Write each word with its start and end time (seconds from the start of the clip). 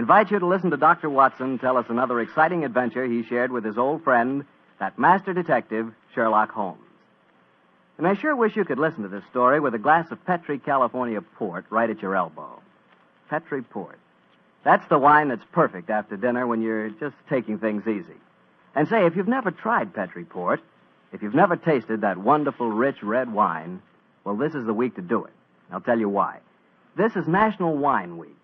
invite 0.00 0.30
you 0.30 0.38
to 0.38 0.46
listen 0.46 0.70
to 0.70 0.78
Dr. 0.78 1.10
Watson 1.10 1.58
tell 1.58 1.76
us 1.76 1.84
another 1.90 2.20
exciting 2.20 2.64
adventure 2.64 3.04
he 3.04 3.22
shared 3.22 3.52
with 3.52 3.66
his 3.66 3.76
old 3.76 4.02
friend, 4.02 4.46
that 4.78 4.98
master 4.98 5.34
detective, 5.34 5.92
Sherlock 6.14 6.50
Holmes. 6.50 6.80
And 7.98 8.08
I 8.08 8.14
sure 8.14 8.34
wish 8.34 8.56
you 8.56 8.64
could 8.64 8.78
listen 8.78 9.02
to 9.02 9.10
this 9.10 9.24
story 9.28 9.60
with 9.60 9.74
a 9.74 9.78
glass 9.78 10.10
of 10.10 10.24
Petri 10.24 10.58
California 10.58 11.20
port 11.20 11.66
right 11.68 11.90
at 11.90 12.00
your 12.00 12.16
elbow. 12.16 12.62
Petri 13.28 13.60
port. 13.60 13.98
That's 14.64 14.88
the 14.88 14.96
wine 14.96 15.28
that's 15.28 15.44
perfect 15.52 15.90
after 15.90 16.16
dinner 16.16 16.46
when 16.46 16.62
you're 16.62 16.88
just 16.88 17.16
taking 17.28 17.58
things 17.58 17.86
easy. 17.86 18.18
And 18.74 18.88
say, 18.88 19.04
if 19.04 19.16
you've 19.16 19.28
never 19.28 19.50
tried 19.50 19.92
Petri 19.92 20.24
port, 20.24 20.62
if 21.12 21.20
you've 21.20 21.34
never 21.34 21.56
tasted 21.56 22.00
that 22.00 22.16
wonderful, 22.16 22.70
rich 22.70 23.02
red 23.02 23.30
wine, 23.30 23.82
well, 24.24 24.36
this 24.36 24.54
is 24.54 24.64
the 24.64 24.72
week 24.72 24.94
to 24.94 25.02
do 25.02 25.26
it. 25.26 25.32
I'll 25.70 25.82
tell 25.82 25.98
you 25.98 26.08
why. 26.08 26.38
This 26.96 27.16
is 27.16 27.28
National 27.28 27.76
Wine 27.76 28.16
Week 28.16 28.36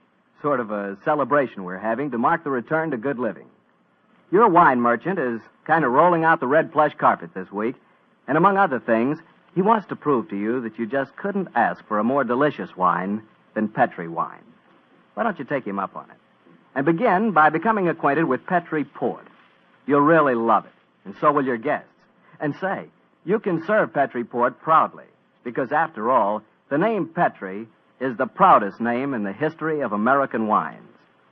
sort 0.47 0.61
of 0.61 0.71
a 0.71 0.97
celebration 1.05 1.65
we're 1.65 1.77
having 1.77 2.13
to 2.13 2.19
mark 2.19 2.45
the 2.45 2.51
return 2.51 2.93
to 2.93 2.97
good 2.97 3.19
living. 3.19 3.49
Your 4.31 4.49
wine 4.49 4.81
merchant 4.81 5.19
is 5.19 5.41
kind 5.67 5.85
of 5.85 5.91
rolling 5.91 6.23
out 6.23 6.39
the 6.39 6.47
red 6.47 6.73
plush 6.73 6.93
carpet 6.97 7.31
this 7.35 7.51
week, 7.51 7.75
and 8.29 8.39
among 8.39 8.56
other 8.56 8.79
things, 8.79 9.19
he 9.56 9.62
wants 9.62 9.89
to 9.89 9.97
prove 9.97 10.29
to 10.29 10.39
you 10.39 10.61
that 10.61 10.79
you 10.79 10.87
just 10.87 11.17
couldn't 11.17 11.49
ask 11.56 11.85
for 11.89 11.99
a 11.99 12.05
more 12.05 12.23
delicious 12.23 12.71
wine 12.77 13.25
than 13.55 13.67
Petri 13.67 14.06
wine. 14.06 14.45
Why 15.15 15.25
don't 15.25 15.37
you 15.37 15.45
take 15.45 15.67
him 15.67 15.81
up 15.81 15.97
on 15.97 16.09
it? 16.11 16.17
And 16.77 16.87
begin 16.87 17.33
by 17.33 17.51
becoming 17.51 17.89
acquainted 17.89 18.27
with 18.27 18.47
Petri 18.47 18.85
Port. 18.85 19.27
You'll 19.85 20.01
really 20.01 20.37
love 20.37 20.65
it, 20.65 20.73
and 21.05 21.17
so 21.21 21.33
will 21.33 21.45
your 21.45 21.59
guests. 21.59 21.91
And 22.39 22.55
say, 22.61 22.85
you 23.25 23.41
can 23.41 23.65
serve 23.67 23.93
Petri 23.93 24.23
Port 24.23 24.61
proudly, 24.61 25.06
because 25.43 25.73
after 25.73 26.09
all, 26.09 26.43
the 26.71 26.79
name 26.79 27.09
Petri 27.09 27.67
is 28.01 28.17
the 28.17 28.27
proudest 28.27 28.81
name 28.81 29.15
in 29.15 29.25
the 29.25 29.33
history 29.33 29.81
of 29.81 29.93
American 29.93 30.47
wines. 30.47 30.83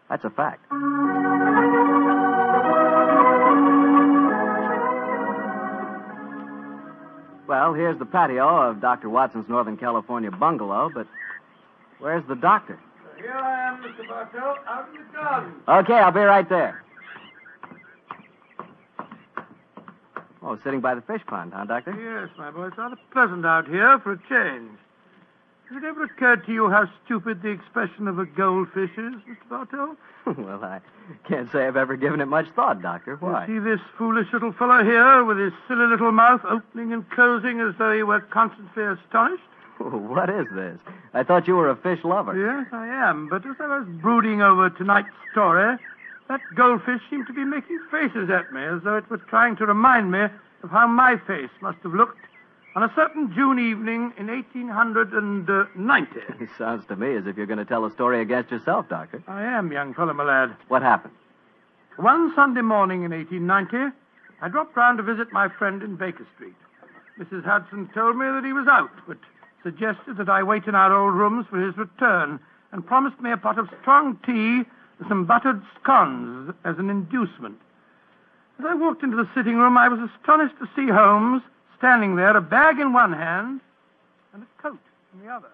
That's 0.09 0.25
a 0.25 0.31
fact. 0.31 0.65
Well, 7.47 7.75
here's 7.75 7.99
the 7.99 8.07
patio 8.07 8.71
of 8.71 8.81
Dr. 8.81 9.11
Watson's 9.11 9.49
Northern 9.49 9.77
California 9.77 10.31
bungalow, 10.31 10.91
but 10.93 11.07
where's 11.99 12.27
the 12.27 12.35
doctor? 12.35 12.81
Here 13.17 13.33
I 13.33 13.69
am, 13.69 13.83
Mr. 13.83 14.09
Bartell, 14.09 14.57
out 14.67 14.89
in 14.89 15.01
the 15.01 15.13
garden. 15.13 15.55
Okay, 15.69 15.95
I'll 15.95 16.13
be 16.13 16.21
right 16.21 16.49
there. 16.49 16.83
Oh, 20.43 20.59
sitting 20.63 20.81
by 20.81 20.95
the 20.95 21.01
fish 21.03 21.23
pond, 21.27 21.53
huh, 21.55 21.65
Doctor? 21.65 21.93
Yes, 21.93 22.29
my 22.37 22.51
boy, 22.51 22.67
it's 22.67 22.77
rather 22.77 22.97
pleasant 23.13 23.47
out 23.47 23.67
here 23.67 23.99
for 24.01 24.13
a 24.13 24.19
change. 24.29 24.79
Has 25.75 25.83
it 25.83 25.87
ever 25.87 26.05
occurred 26.05 26.47
to 26.47 26.53
you 26.53 26.71
how 26.71 26.89
stupid 27.05 27.43
the 27.43 27.49
expression 27.49 28.07
of 28.07 28.21
a 28.21 28.27
goldfish 28.27 28.93
is, 28.93 29.15
Mr. 29.27 29.49
Bartell? 29.49 29.97
well, 30.39 30.62
I 30.62 30.81
can't 31.27 31.51
say 31.51 31.67
I've 31.67 31.77
ever 31.77 31.97
given 31.97 32.21
it 32.21 32.27
much 32.27 32.47
thought, 32.55 32.81
Doctor. 32.81 33.17
Why? 33.17 33.45
You 33.47 33.59
see 33.59 33.71
this 33.71 33.81
foolish 33.99 34.33
little 34.33 34.53
fellow 34.53 34.85
here 34.85 35.25
with 35.25 35.37
his 35.37 35.53
silly 35.67 35.89
little 35.89 36.12
mouth 36.12 36.43
opening 36.45 36.93
and 36.93 37.11
closing 37.11 37.59
as 37.59 37.75
though 37.77 37.93
he 37.93 38.05
were 38.05 38.21
constantly 38.21 38.85
astonished? 38.85 39.43
Oh, 39.81 39.99
what 39.99 40.31
is 40.31 40.47
this? 40.53 40.79
I 41.12 41.25
thought 41.25 41.49
you 41.49 41.57
were 41.57 41.71
a 41.71 41.75
fish 41.75 42.05
lover. 42.05 42.39
Yes, 42.39 42.69
I 42.73 42.87
am. 42.87 43.29
But 43.29 43.45
as 43.45 43.56
I 43.59 43.67
was 43.67 43.89
brooding 44.01 44.43
over 44.43 44.71
tonight's 44.71 45.09
story, 45.33 45.77
that 46.29 46.55
goldfish 46.55 47.03
seemed 47.11 47.27
to 47.27 47.33
be 47.33 47.45
making 47.45 47.81
faces 47.91 48.31
at 48.31 48.53
me 48.53 48.62
as 48.62 48.83
though 48.85 48.97
it 48.97 49.11
were 49.11 49.19
trying 49.19 49.56
to 49.56 49.67
remind 49.67 50.12
me 50.12 50.21
of 50.62 50.71
how 50.71 50.87
my 50.87 51.17
face 51.27 51.51
must 51.61 51.79
have 51.83 51.95
looked 51.95 52.25
on 52.75 52.83
a 52.83 52.93
certain 52.97 53.33
June 53.35 53.59
evening 53.59 54.12
in 54.19 54.27
1890. 54.27 56.21
It 56.43 56.49
sounds 56.59 56.85
to 56.89 56.97
me 56.97 57.17
as 57.17 57.27
if 57.27 57.37
you're 57.37 57.47
going 57.47 57.59
to 57.59 57.65
tell 57.65 57.85
a 57.85 57.91
story 57.93 58.21
against 58.21 58.51
yourself, 58.51 58.89
Doctor. 58.89 59.23
I 59.29 59.45
am, 59.45 59.71
young 59.71 59.95
fellow, 59.95 60.12
my 60.12 60.25
lad. 60.25 60.57
What 60.69 60.83
happened? 60.83 61.15
One 61.97 62.35
Sunday 62.35 62.62
morning 62.62 63.05
in 63.05 63.12
1890, 63.12 63.97
I 64.43 64.49
dropped 64.49 64.77
round 64.77 64.99
to 64.99 65.05
visit 65.05 65.33
my 65.33 65.49
friend 65.49 65.83
in 65.83 65.95
Baker 65.95 66.27
Street. 66.35 66.57
Mrs. 67.19 67.45
Hudson 67.45 67.89
told 67.95 68.17
me 68.17 68.27
that 68.27 68.45
he 68.45 68.53
was 68.53 68.67
out, 68.67 68.91
but 69.06 69.19
suggested 69.62 70.17
that 70.17 70.29
I 70.29 70.43
wait 70.43 70.67
in 70.67 70.75
our 70.75 70.93
old 70.93 71.15
rooms 71.15 71.47
for 71.49 71.65
his 71.65 71.77
return 71.77 72.41
and 72.73 72.85
promised 72.85 73.21
me 73.21 73.31
a 73.31 73.37
pot 73.37 73.59
of 73.59 73.69
strong 73.81 74.19
tea 74.27 74.69
and 74.99 75.09
some 75.09 75.25
buttered 75.25 75.62
scones 75.81 76.53
as 76.65 76.77
an 76.79 76.91
inducement. 76.91 77.61
As 78.59 78.65
I 78.69 78.75
walked 78.75 79.05
into 79.05 79.17
the 79.17 79.29
sitting 79.35 79.56
room, 79.56 79.79
I 79.79 79.89
was 79.89 80.11
astonished 80.11 80.59
to 80.59 80.69
see 80.75 80.91
Holmes 80.91 81.43
standing 81.84 82.17
there, 82.17 82.34
a 82.34 82.41
bag 82.41 82.78
in 82.81 82.95
one 82.95 83.12
hand 83.12 83.61
and 84.33 84.43
a 84.43 84.62
coat 84.62 84.78
in 85.12 85.21
the 85.27 85.31
other. 85.31 85.50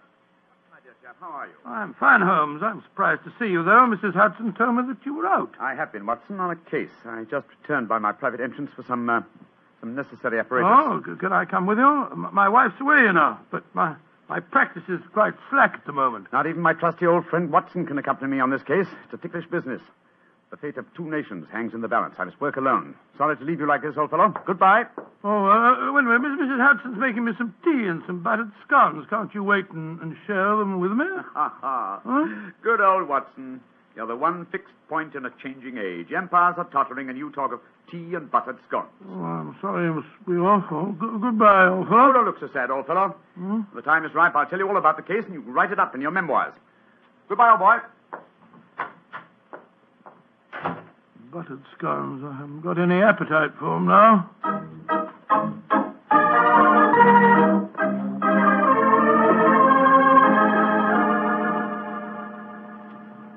My 0.71 0.79
dear 0.85 0.93
chap, 1.03 1.17
how 1.21 1.27
are 1.31 1.47
you? 1.49 1.53
I'm 1.67 1.93
fine, 1.95 2.21
Holmes. 2.21 2.63
I'm 2.63 2.81
surprised 2.83 3.25
to 3.25 3.33
see 3.37 3.47
you, 3.51 3.65
though. 3.65 3.85
Mrs. 3.93 4.15
Hudson 4.15 4.53
told 4.53 4.77
me 4.77 4.83
that 4.87 5.05
you 5.05 5.17
were 5.17 5.27
out. 5.27 5.51
I 5.59 5.75
have 5.75 5.93
been, 5.93 6.07
Watson, 6.07 6.39
on 6.39 6.53
a 6.53 6.71
case. 6.71 6.91
I 7.05 7.25
just 7.25 7.49
returned 7.61 7.89
by 7.89 7.99
my 7.99 8.13
private 8.13 8.41
entrance 8.41 8.71
for 8.77 8.85
some 8.87 9.11
uh, 9.11 9.23
some 9.81 9.97
necessary 9.97 10.39
apparatus. 10.39 10.71
Oh, 10.73 11.03
c- 11.05 11.19
can 11.19 11.33
I 11.33 11.47
come 11.47 11.67
with 11.67 11.79
you? 11.79 12.07
M- 12.13 12.29
My 12.33 12.49
wife's 12.49 12.81
away, 12.81 13.01
you 13.03 13.13
know, 13.13 13.37
but 13.51 13.65
my 13.75 13.97
my 14.29 14.39
practice 14.39 14.85
is 14.89 15.01
quite 15.13 15.35
slack 15.51 15.75
at 15.75 15.85
the 15.85 15.93
moment. 15.93 16.29
Not 16.33 16.47
even 16.47 16.63
my 16.63 16.75
trusty 16.75 17.07
old 17.07 17.27
friend 17.27 17.51
Watson 17.51 17.87
can 17.87 17.99
accompany 17.99 18.31
me 18.31 18.39
on 18.39 18.51
this 18.51 18.63
case. 18.63 18.87
It's 19.05 19.15
a 19.15 19.17
ticklish 19.17 19.47
business. 19.51 19.83
The 20.51 20.57
fate 20.57 20.77
of 20.79 20.85
two 20.97 21.09
nations 21.09 21.47
hangs 21.53 21.75
in 21.75 21.81
the 21.81 21.87
balance. 21.87 22.15
I 22.19 22.25
must 22.25 22.41
work 22.41 22.57
alone. 22.57 22.97
Sorry 23.17 23.37
to 23.37 23.45
leave 23.45 23.61
you 23.61 23.67
like 23.69 23.83
this, 23.83 23.95
old 23.97 24.11
fellow. 24.11 24.35
Goodbye. 24.47 24.83
Oh, 25.23 25.47
uh, 25.47 25.93
wait 25.93 26.01
a 26.01 26.19
minute. 26.19 26.41
Mrs. 26.41 26.59
Hudson's 26.61 26.99
making 26.99 27.25
me 27.25 27.33
some 27.39 27.55
tea 27.63 27.87
and 27.87 28.03
some 28.07 28.21
buttered 28.23 28.51
scones. 28.67 29.07
Can't 29.09 29.33
you 29.33 29.45
wait 29.45 29.71
and, 29.71 30.01
and 30.01 30.17
share 30.27 30.57
them 30.57 30.81
with 30.81 30.91
me? 30.93 31.05
Ha 31.35 31.55
ha. 31.61 32.01
Huh? 32.05 32.51
Good 32.65 32.81
old 32.81 33.09
Watson. 33.09 33.61
You're 33.95 34.07
the 34.09 34.17
one 34.17 34.45
fixed 34.51 34.73
point 34.89 35.15
in 35.15 35.25
a 35.25 35.31
changing 35.43 35.79
age. 35.79 36.09
Empires 36.17 36.55
are 36.59 36.65
tottering, 36.71 37.09
and 37.09 37.17
you 37.19 37.31
talk 37.31 37.53
of 37.53 37.61
tea 37.91 38.15
and 38.15 38.29
buttered 38.31 38.59
scones. 38.67 38.89
Oh, 39.09 39.23
I'm 39.23 39.57
sorry 39.61 39.89
I 39.89 39.93
must 39.93 40.07
be 40.27 40.33
off. 40.35 40.65
Oh, 40.73 40.93
go- 40.99 41.19
goodbye, 41.19 41.67
old 41.69 41.87
Oh, 41.87 41.91
fellow. 41.91 42.13
don't 42.13 42.25
look 42.25 42.41
so 42.41 42.49
sad, 42.53 42.71
old 42.73 42.87
fellow. 42.87 43.15
Hmm? 43.37 43.61
The 43.75 43.83
time 43.83 44.05
is 44.05 44.15
ripe, 44.15 44.35
I'll 44.35 44.47
tell 44.47 44.59
you 44.59 44.69
all 44.69 44.77
about 44.79 44.97
the 44.97 45.03
case, 45.03 45.23
and 45.27 45.35
you 45.35 45.43
can 45.43 45.53
write 45.53 45.71
it 45.71 45.79
up 45.79 45.95
in 45.95 46.01
your 46.01 46.11
memoirs. 46.13 46.55
Goodbye, 47.29 47.51
old 47.51 47.61
boy. 47.61 47.77
Buttered 51.33 51.63
scones. 51.79 52.25
I 52.25 52.33
haven't 52.39 52.63
got 52.63 52.77
any 52.77 53.01
appetite 53.03 53.53
for 53.61 53.67
them 53.77 53.87
now. 53.87 54.29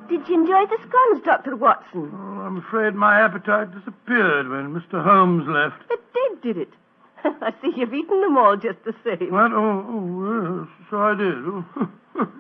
Did 0.10 0.28
you 0.28 0.42
enjoy 0.42 0.66
the 0.66 0.78
scones, 0.88 1.24
Dr. 1.24 1.56
Watson? 1.56 2.12
Oh, 2.13 2.42
I'm 2.42 2.57
afraid 2.57 2.95
my 2.95 3.22
appetite 3.22 3.72
disappeared 3.78 4.50
when 4.50 4.74
Mr. 4.74 5.04
Holmes 5.04 5.48
left. 5.48 5.84
It 5.92 6.01
did, 6.13 6.42
did 6.42 6.57
it? 6.57 6.74
I 7.24 7.54
see 7.62 7.74
you've 7.75 7.94
eaten 7.94 8.22
them 8.22 8.38
all 8.38 8.57
just 8.57 8.84
the 8.86 8.95
same. 9.04 9.31
What? 9.31 9.51
Oh, 9.54 9.86
oh 9.88 10.66
yes, 10.66 10.90
so 10.90 10.98
I 10.98 11.13
did. 11.13 11.44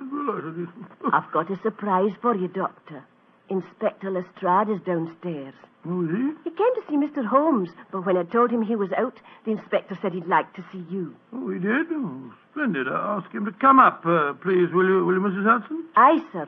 Delighted 0.09 0.55
to 0.55 0.61
eat 0.63 0.73
them. 0.73 1.11
I've 1.13 1.31
got 1.31 1.51
a 1.51 1.59
surprise 1.61 2.11
for 2.21 2.35
you, 2.35 2.47
Doctor. 2.47 3.03
Inspector 3.49 4.09
Lestrade 4.09 4.69
is 4.69 4.81
downstairs. 4.81 5.53
Oh, 5.85 6.03
is 6.05 6.09
he? 6.11 6.49
He 6.49 6.49
came 6.55 6.73
to 6.75 6.83
see 6.87 6.95
Mr. 6.95 7.25
Holmes, 7.25 7.69
but 7.91 8.05
when 8.05 8.15
I 8.15 8.23
told 8.23 8.51
him 8.51 8.61
he 8.61 8.75
was 8.75 8.91
out, 8.93 9.19
the 9.43 9.51
inspector 9.51 9.97
said 10.01 10.13
he'd 10.13 10.27
like 10.27 10.53
to 10.53 10.63
see 10.71 10.85
you. 10.89 11.13
Oh, 11.33 11.49
he 11.49 11.59
did? 11.59 11.87
Oh, 11.91 12.33
splendid. 12.51 12.87
I'll 12.87 13.19
ask 13.19 13.29
him 13.31 13.45
to 13.45 13.51
come 13.51 13.79
up, 13.79 14.05
uh, 14.05 14.33
please, 14.33 14.71
will 14.71 14.87
you, 14.87 15.05
will 15.05 15.15
you, 15.15 15.19
Mrs. 15.19 15.43
Hudson? 15.43 15.83
Aye, 15.97 16.23
sir. 16.31 16.47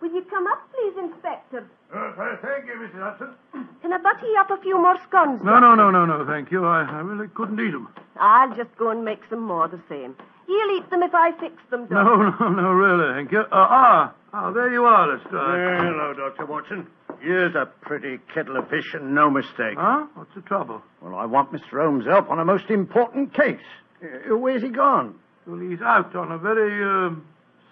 Will 0.00 0.12
you 0.14 0.22
come 0.22 0.46
up, 0.46 0.68
please, 0.72 0.94
Inspector? 0.98 1.66
Uh, 1.92 2.36
thank 2.42 2.66
you, 2.66 2.74
Mrs. 2.74 3.00
Hudson. 3.02 3.34
Can 3.82 3.92
I 3.92 3.98
butter 3.98 4.26
you 4.26 4.38
up 4.40 4.50
a 4.50 4.62
few 4.62 4.80
more 4.80 4.96
scones? 5.08 5.40
No, 5.44 5.58
no, 5.58 5.74
no, 5.74 5.90
no, 5.90 6.06
no, 6.06 6.24
thank 6.26 6.50
you. 6.52 6.64
I, 6.64 6.82
I 6.84 7.00
really 7.00 7.28
couldn't 7.34 7.58
eat 7.60 7.72
them. 7.72 7.88
I'll 8.18 8.54
just 8.56 8.74
go 8.78 8.90
and 8.90 9.04
make 9.04 9.20
some 9.28 9.40
more 9.40 9.66
the 9.68 9.80
same. 9.88 10.16
He'll 10.46 10.76
eat 10.76 10.88
them 10.90 11.02
if 11.02 11.14
I 11.14 11.32
fix 11.38 11.54
them. 11.70 11.86
No, 11.90 12.16
no, 12.30 12.48
no, 12.48 12.72
really, 12.72 13.12
thank 13.14 13.32
you. 13.32 13.40
Uh, 13.40 13.46
ah, 13.52 14.14
ah, 14.32 14.50
there 14.52 14.72
you 14.72 14.84
are, 14.84 15.08
Lestrade. 15.14 15.32
Hello, 15.32 16.14
Dr. 16.14 16.46
Watson. 16.46 16.86
Here's 17.20 17.54
a 17.54 17.66
pretty 17.82 18.18
kettle 18.34 18.56
of 18.56 18.68
fish 18.68 18.94
and 18.94 19.14
no 19.14 19.30
mistake. 19.30 19.76
Huh? 19.76 20.06
What's 20.14 20.34
the 20.34 20.42
trouble? 20.42 20.82
Well, 21.00 21.14
I 21.14 21.26
want 21.26 21.52
Mr. 21.52 21.82
Holmes' 21.82 22.04
help 22.06 22.30
on 22.30 22.38
a 22.38 22.44
most 22.44 22.70
important 22.70 23.34
case. 23.34 23.60
Uh, 24.02 24.36
where's 24.36 24.62
he 24.62 24.70
gone? 24.70 25.14
Well, 25.46 25.60
he's 25.60 25.80
out 25.80 26.14
on 26.16 26.32
a 26.32 26.38
very, 26.38 26.82
um, 26.82 27.24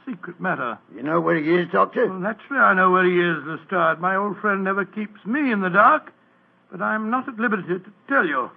secret 0.06 0.40
matter. 0.40 0.78
You 0.94 1.02
know 1.02 1.20
where 1.20 1.36
he 1.36 1.50
is, 1.50 1.68
Doctor? 1.72 2.08
Well, 2.08 2.18
naturally, 2.18 2.60
I 2.60 2.74
know 2.74 2.90
where 2.90 3.04
he 3.04 3.18
is, 3.18 3.44
Lestrade. 3.46 4.00
My 4.00 4.16
old 4.16 4.38
friend 4.38 4.64
never 4.64 4.84
keeps 4.84 5.24
me 5.24 5.52
in 5.52 5.60
the 5.60 5.68
dark, 5.68 6.12
but 6.70 6.80
I'm 6.82 7.10
not 7.10 7.28
at 7.28 7.36
liberty 7.38 7.68
to 7.68 7.92
tell 8.08 8.26
you. 8.26 8.50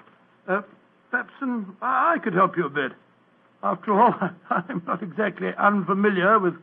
Uh, 0.47 0.61
perhaps 1.11 1.33
um, 1.41 1.77
I 1.81 2.17
could 2.23 2.33
help 2.33 2.57
you 2.57 2.65
a 2.65 2.69
bit. 2.69 2.91
After 3.61 3.99
all, 3.99 4.13
I'm 4.49 4.83
not 4.85 5.01
exactly 5.01 5.49
unfamiliar 5.57 6.39
with, 6.39 6.55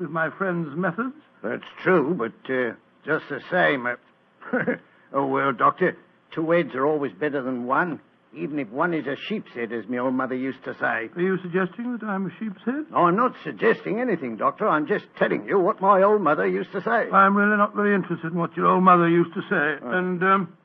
with 0.00 0.10
my 0.10 0.30
friend's 0.30 0.74
methods. 0.76 1.14
That's 1.42 1.64
true, 1.82 2.14
but 2.14 2.52
uh, 2.52 2.72
just 3.04 3.28
the 3.28 3.40
same. 3.50 3.86
Uh, 3.86 4.74
oh, 5.12 5.26
well, 5.26 5.52
Doctor, 5.52 5.96
two 6.34 6.50
heads 6.50 6.74
are 6.74 6.86
always 6.86 7.12
better 7.12 7.42
than 7.42 7.66
one, 7.66 8.00
even 8.36 8.58
if 8.58 8.68
one 8.68 8.94
is 8.94 9.06
a 9.06 9.16
sheep's 9.28 9.52
head, 9.52 9.72
as 9.72 9.84
my 9.88 9.98
old 9.98 10.14
mother 10.14 10.34
used 10.34 10.64
to 10.64 10.74
say. 10.74 11.10
Are 11.14 11.20
you 11.20 11.38
suggesting 11.42 11.96
that 11.96 12.06
I'm 12.06 12.26
a 12.26 12.30
sheep's 12.38 12.62
head? 12.64 12.86
No, 12.90 12.98
I'm 12.98 13.16
not 13.16 13.34
suggesting 13.44 14.00
anything, 14.00 14.36
Doctor. 14.36 14.68
I'm 14.68 14.86
just 14.86 15.04
telling 15.18 15.46
you 15.46 15.58
what 15.58 15.80
my 15.80 16.02
old 16.02 16.22
mother 16.22 16.46
used 16.46 16.72
to 16.72 16.80
say. 16.80 17.10
I'm 17.12 17.36
really 17.36 17.56
not 17.56 17.74
very 17.74 17.94
interested 17.94 18.32
in 18.32 18.38
what 18.38 18.56
your 18.56 18.66
old 18.66 18.82
mother 18.82 19.08
used 19.08 19.34
to 19.34 19.42
say. 19.42 19.86
And, 19.86 20.22
um, 20.22 20.56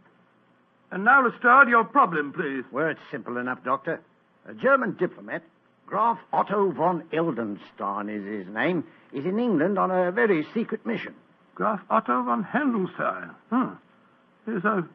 and 0.91 1.03
now, 1.03 1.25
Lestrade, 1.25 1.67
your 1.67 1.83
problem, 1.83 2.33
please. 2.33 2.63
Well, 2.71 2.89
it's 2.89 2.99
simple 3.11 3.37
enough, 3.37 3.63
Doctor. 3.63 4.01
A 4.47 4.53
German 4.53 4.95
diplomat, 4.99 5.43
Graf 5.85 6.17
Otto 6.33 6.71
von 6.71 7.03
Eldenstein 7.13 8.09
is 8.09 8.25
his 8.25 8.53
name, 8.53 8.83
is 9.13 9.25
in 9.25 9.39
England 9.39 9.77
on 9.77 9.91
a 9.91 10.11
very 10.11 10.45
secret 10.53 10.85
mission. 10.85 11.13
Graf 11.53 11.79
Otto 11.89 12.23
von 12.23 12.43
Handelstein. 12.43 13.31
Huh. 13.49 13.65
Hmm. 13.65 14.51
Yes, 14.51 14.61
I've, 14.65 14.89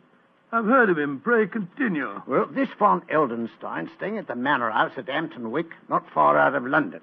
I've 0.53 0.65
heard 0.65 0.91
of 0.91 0.99
him. 0.99 1.21
Pray 1.21 1.47
continue. 1.47 2.21
Well, 2.27 2.47
this 2.47 2.69
von 2.79 3.03
Eldenstein 3.03 3.89
staying 3.97 4.19
at 4.19 4.27
the 4.27 4.35
manor 4.35 4.71
house 4.71 4.93
at 4.97 5.09
Hampton 5.09 5.51
Wick, 5.51 5.71
not 5.89 6.05
far 6.13 6.37
out 6.37 6.55
of 6.55 6.67
London. 6.67 7.01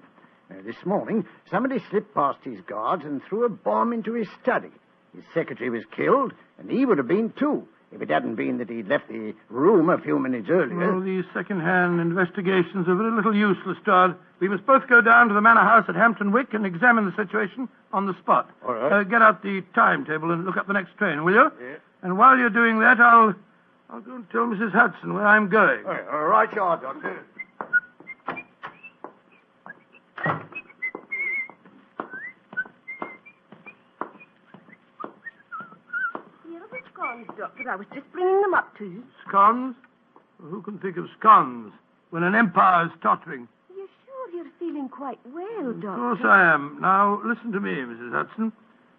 Now, 0.50 0.62
this 0.66 0.86
morning, 0.86 1.26
somebody 1.50 1.80
slipped 1.90 2.14
past 2.14 2.40
his 2.44 2.60
guards 2.62 3.04
and 3.04 3.22
threw 3.24 3.46
a 3.46 3.50
bomb 3.50 3.94
into 3.94 4.14
his 4.14 4.28
study. 4.42 4.72
His 5.16 5.26
secretary 5.34 5.70
was 5.70 5.84
killed, 5.96 6.34
and 6.58 6.70
he 6.70 6.86
would 6.86 6.98
have 6.98 7.08
been 7.08 7.32
too, 7.32 7.68
if 7.92 8.02
it 8.02 8.10
hadn't 8.10 8.36
been 8.36 8.58
that 8.58 8.70
he'd 8.70 8.88
left 8.88 9.08
the 9.08 9.34
room 9.50 9.90
a 9.90 9.98
few 9.98 10.20
minutes 10.20 10.48
earlier. 10.50 10.78
Well, 10.78 11.02
these 11.02 11.24
second-hand 11.34 12.00
investigations 12.00 12.88
are 12.88 12.96
very 12.96 13.12
little 13.12 13.36
use, 13.36 13.58
Lestrade. 13.66 14.16
We 14.40 14.50
must 14.50 14.66
both 14.66 14.88
go 14.88 15.02
down 15.02 15.30
to 15.30 15.34
the 15.34 15.42
manor 15.42 15.62
house 15.62 15.86
at 15.88 15.96
Hampton 15.96 16.32
Wick 16.32 16.54
and 16.54 16.66
examine 16.66 17.06
the 17.06 17.16
situation 17.16 17.70
on 17.94 18.06
the 18.06 18.14
spot. 18.20 18.50
All 18.66 18.74
right. 18.74 18.92
Uh, 18.92 19.04
get 19.04 19.22
out 19.22 19.42
the 19.42 19.64
timetable 19.74 20.32
and 20.32 20.46
look 20.46 20.58
up 20.58 20.68
the 20.68 20.74
next 20.74 20.98
train, 20.98 21.24
will 21.24 21.34
you? 21.34 21.52
Yeah. 21.62 21.76
And 22.04 22.18
while 22.18 22.38
you're 22.38 22.50
doing 22.50 22.80
that, 22.80 23.00
I'll 23.00 23.34
I'll 23.90 24.02
go 24.02 24.16
and 24.16 24.30
tell 24.32 24.42
Mrs. 24.42 24.74
Hudson 24.74 25.14
where 25.14 25.26
I'm 25.26 25.50
going. 25.50 25.86
All 25.86 26.26
right, 26.28 26.54
you 26.54 26.62
are, 26.62 26.80
Doctor. 26.80 27.24
Here 36.44 36.62
Doctor. 37.38 37.70
I 37.70 37.76
was 37.76 37.88
just 37.94 38.12
bringing 38.12 38.42
them 38.42 38.54
up 38.54 38.78
to 38.78 38.86
you. 38.86 39.04
Scones? 39.28 39.76
Who 40.40 40.62
can 40.62 40.78
think 40.80 40.98
of 40.98 41.06
scones 41.20 41.74
when 42.12 42.24
an 42.24 42.36
empire 42.36 42.86
is 42.86 42.92
tottering? 43.02 43.48
You're 43.76 43.88
sure 44.06 44.36
you're 44.36 44.52
feeling 44.60 44.90
quite 44.90 45.20
well, 45.26 45.74
Doctor? 45.74 45.90
Of 45.90 45.98
course 45.98 46.20
I 46.24 46.54
am. 46.54 46.78
Now, 46.82 47.22
listen 47.26 47.52
to 47.54 47.60
me, 47.60 47.72
Mrs. 47.72 48.12
Hudson. 48.12 48.52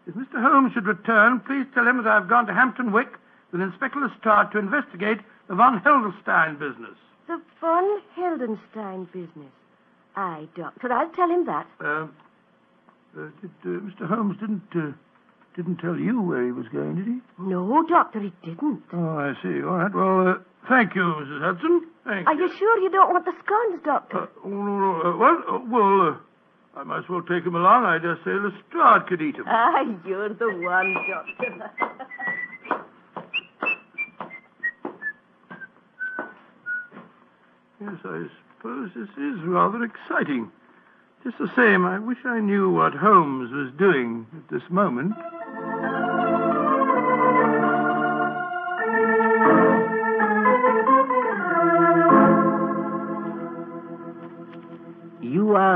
If 0.06 0.14
Mr. 0.14 0.42
Holmes 0.42 0.72
should 0.72 0.86
return, 0.86 1.40
please 1.40 1.66
tell 1.74 1.86
him 1.86 1.98
that 2.02 2.06
I've 2.06 2.28
gone 2.28 2.46
to 2.46 2.54
Hampton 2.54 2.92
Wick 2.92 3.08
with 3.52 3.60
Inspector 3.60 3.98
Lestrade 4.00 4.52
to 4.52 4.58
investigate 4.58 5.18
the 5.48 5.54
von 5.54 5.80
Heldenstein 5.80 6.58
business. 6.58 6.96
The 7.28 7.40
von 7.60 8.00
Heldenstein 8.16 9.06
business. 9.12 9.52
Aye, 10.16 10.48
Doctor. 10.56 10.92
I'll 10.92 11.10
tell 11.10 11.28
him 11.30 11.46
that. 11.46 11.66
Uh, 11.80 12.06
uh, 13.16 13.28
did, 13.40 13.50
uh, 13.64 13.80
Mr. 13.80 14.08
Holmes 14.08 14.36
didn't 14.40 14.62
uh, 14.74 14.92
didn't 15.56 15.78
tell 15.78 15.96
you 15.96 16.20
where 16.20 16.44
he 16.44 16.52
was 16.52 16.66
going, 16.68 16.96
did 16.96 17.06
he? 17.06 17.18
No, 17.38 17.84
Doctor, 17.88 18.20
he 18.20 18.32
didn't. 18.44 18.82
Oh, 18.92 19.18
I 19.18 19.34
see. 19.42 19.62
All 19.62 19.76
right. 19.76 19.92
Well, 19.94 20.28
uh, 20.28 20.34
thank 20.68 20.94
you, 20.94 21.02
Mrs. 21.02 21.40
Hudson. 21.40 21.86
Thank 22.04 22.26
Are 22.28 22.34
you 22.34 22.48
sure 22.58 22.78
you 22.78 22.90
don't 22.90 23.12
want 23.12 23.24
the 23.24 23.32
scones, 23.44 23.82
Doctor? 23.84 24.18
Uh, 24.22 24.26
oh, 24.44 24.48
no, 24.48 24.78
no. 24.78 25.00
Uh, 25.02 25.16
well, 25.16 25.42
uh, 25.48 25.58
well, 25.68 26.08
uh, 26.08 26.80
I 26.80 26.84
might 26.84 26.98
as 26.98 27.08
well 27.08 27.22
take 27.22 27.44
him 27.44 27.56
along. 27.56 27.84
I 27.84 27.98
dare 27.98 28.18
say 28.24 28.30
Lestrade 28.30 29.08
could 29.08 29.20
eat 29.20 29.36
him. 29.36 29.44
Ah, 29.48 29.82
you're 30.06 30.28
the 30.28 30.48
one, 30.58 30.94
Doctor. 31.10 31.70
Yes, 37.80 37.94
I 38.04 38.26
suppose 38.56 38.90
this 38.96 39.08
is 39.16 39.40
rather 39.44 39.84
exciting. 39.84 40.50
Just 41.22 41.38
the 41.38 41.50
same, 41.54 41.84
I 41.84 41.98
wish 41.98 42.18
I 42.24 42.40
knew 42.40 42.70
what 42.70 42.94
Holmes 42.94 43.50
was 43.52 43.72
doing 43.78 44.26
at 44.36 44.48
this 44.52 44.68
moment. 44.70 45.14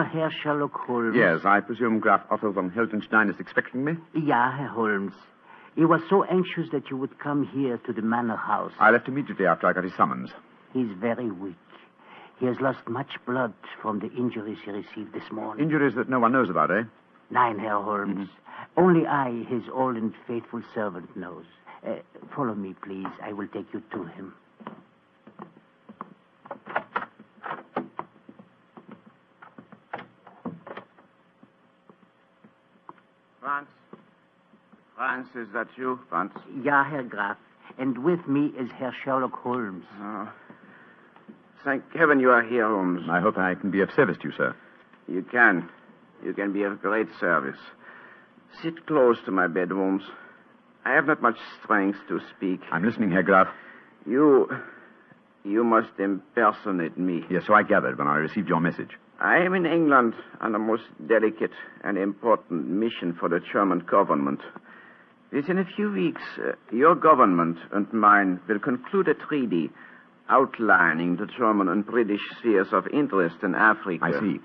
Herr 0.05 0.31
Sherlock 0.43 0.73
Holmes? 0.75 1.15
Yes, 1.17 1.41
I 1.45 1.61
presume 1.61 1.99
Graf 2.01 2.23
Otto 2.31 2.53
von 2.53 2.71
Heldenstein 2.71 3.31
is 3.31 3.39
expecting 3.41 3.85
me. 3.85 3.93
Ja, 4.15 4.51
Herr 4.57 4.69
Holmes. 4.69 5.15
He 5.75 5.85
was 5.85 6.03
so 6.11 6.25
anxious 6.25 6.69
that 6.73 6.91
you 6.91 6.97
would 6.99 7.19
come 7.19 7.47
here 7.47 7.79
to 7.79 7.93
the 7.93 8.03
manor 8.03 8.37
house. 8.37 8.73
I 8.79 8.91
left 8.91 9.09
immediately 9.09 9.47
after 9.47 9.67
I 9.67 9.73
got 9.73 9.85
his 9.85 9.95
summons. 9.95 10.31
He's 10.73 10.91
very 11.01 11.31
weak. 11.31 11.57
He 12.39 12.47
has 12.47 12.57
lost 12.61 12.87
much 12.89 13.13
blood 13.27 13.55
from 13.81 14.01
the 14.01 14.11
injuries 14.13 14.59
he 14.65 14.71
received 14.71 15.13
this 15.15 15.31
morning. 15.31 15.65
Injuries 15.65 15.95
that 15.95 16.09
no 16.09 16.19
one 16.19 16.33
knows 16.33 16.51
about, 16.51 16.71
eh? 16.71 16.83
Nine, 17.31 17.59
Herr 17.59 17.81
Holmes. 17.81 18.29
Only 18.77 19.07
I, 19.07 19.45
his 19.49 19.63
old 19.73 19.97
and 19.97 20.13
faithful 20.27 20.63
servant, 20.75 21.17
knows. 21.17 21.45
Uh, 21.87 21.97
follow 22.35 22.55
me, 22.55 22.75
please. 22.83 23.07
I 23.23 23.33
will 23.33 23.49
take 23.49 23.67
you 23.73 23.83
to 23.93 24.05
him. 24.05 24.35
Franz? 33.41 33.69
Franz, 34.97 35.22
is 35.37 35.49
that 35.55 35.69
you, 35.77 35.99
Franz? 36.09 36.33
Ja, 36.63 36.85
Herr 36.85 37.03
Graf. 37.03 37.37
And 37.79 38.05
with 38.05 38.27
me 38.27 38.53
is 38.59 38.71
Herr 38.79 38.95
Sherlock 39.05 39.33
Holmes. 39.33 39.85
Oh. 40.01 40.33
Thank 41.65 41.85
heaven 41.95 42.19
you 42.21 42.31
are 42.31 42.43
here, 42.43 42.67
Holmes. 42.67 43.09
I 43.11 43.21
hope 43.21 43.39
I 43.39 43.55
can 43.55 43.71
be 43.71 43.81
of 43.83 43.91
service 43.95 44.17
to 44.23 44.29
you, 44.29 44.35
sir. 44.37 44.55
You 45.09 45.25
can. 45.31 45.69
You 46.25 46.35
can 46.35 46.53
be 46.53 46.65
of 46.65 46.81
great 46.81 47.09
service. 47.21 47.59
Sit 48.63 48.87
close 48.87 49.17
to 49.27 49.31
my 49.31 49.47
bed, 49.47 49.71
Holmes. 49.71 50.03
I 50.85 50.95
have 50.95 51.07
not 51.07 51.23
much 51.23 51.37
strength 51.63 51.99
to 52.09 52.19
speak. 52.37 52.61
I'm 52.71 52.85
listening, 52.85 53.13
Herr 53.13 53.23
Graf. 53.23 53.47
You. 54.07 54.49
You 55.45 55.65
must 55.65 55.99
impersonate 55.99 56.99
me. 56.99 57.25
Yes, 57.31 57.45
so 57.47 57.55
I 57.55 57.63
gathered 57.63 57.99
when 57.99 58.07
I 58.07 58.17
received 58.17 58.49
your 58.49 58.61
message. 58.61 58.91
I 59.21 59.39
am 59.39 59.55
in 59.55 59.67
England 59.67 60.15
on 60.41 60.55
a 60.55 60.59
most 60.59 60.85
delicate 61.09 61.53
and 61.85 61.97
important 61.97 62.69
mission 62.69 63.17
for 63.19 63.29
the 63.29 63.41
German 63.53 63.81
government. 63.91 64.41
Within 65.33 65.59
a 65.59 65.65
few 65.65 65.91
weeks, 65.91 66.23
uh, 66.39 66.53
your 66.71 66.95
government 66.95 67.59
and 67.73 67.91
mine 67.93 68.41
will 68.49 68.59
conclude 68.59 69.09
a 69.09 69.15
treaty 69.15 69.71
outlining 70.29 71.17
the 71.17 71.27
German 71.27 71.69
and 71.69 71.87
British 71.87 72.21
spheres 72.39 72.69
of 72.73 72.87
interest 72.89 73.37
in 73.43 73.55
Africa. 73.55 74.05
I 74.05 74.21
see. 74.21 74.41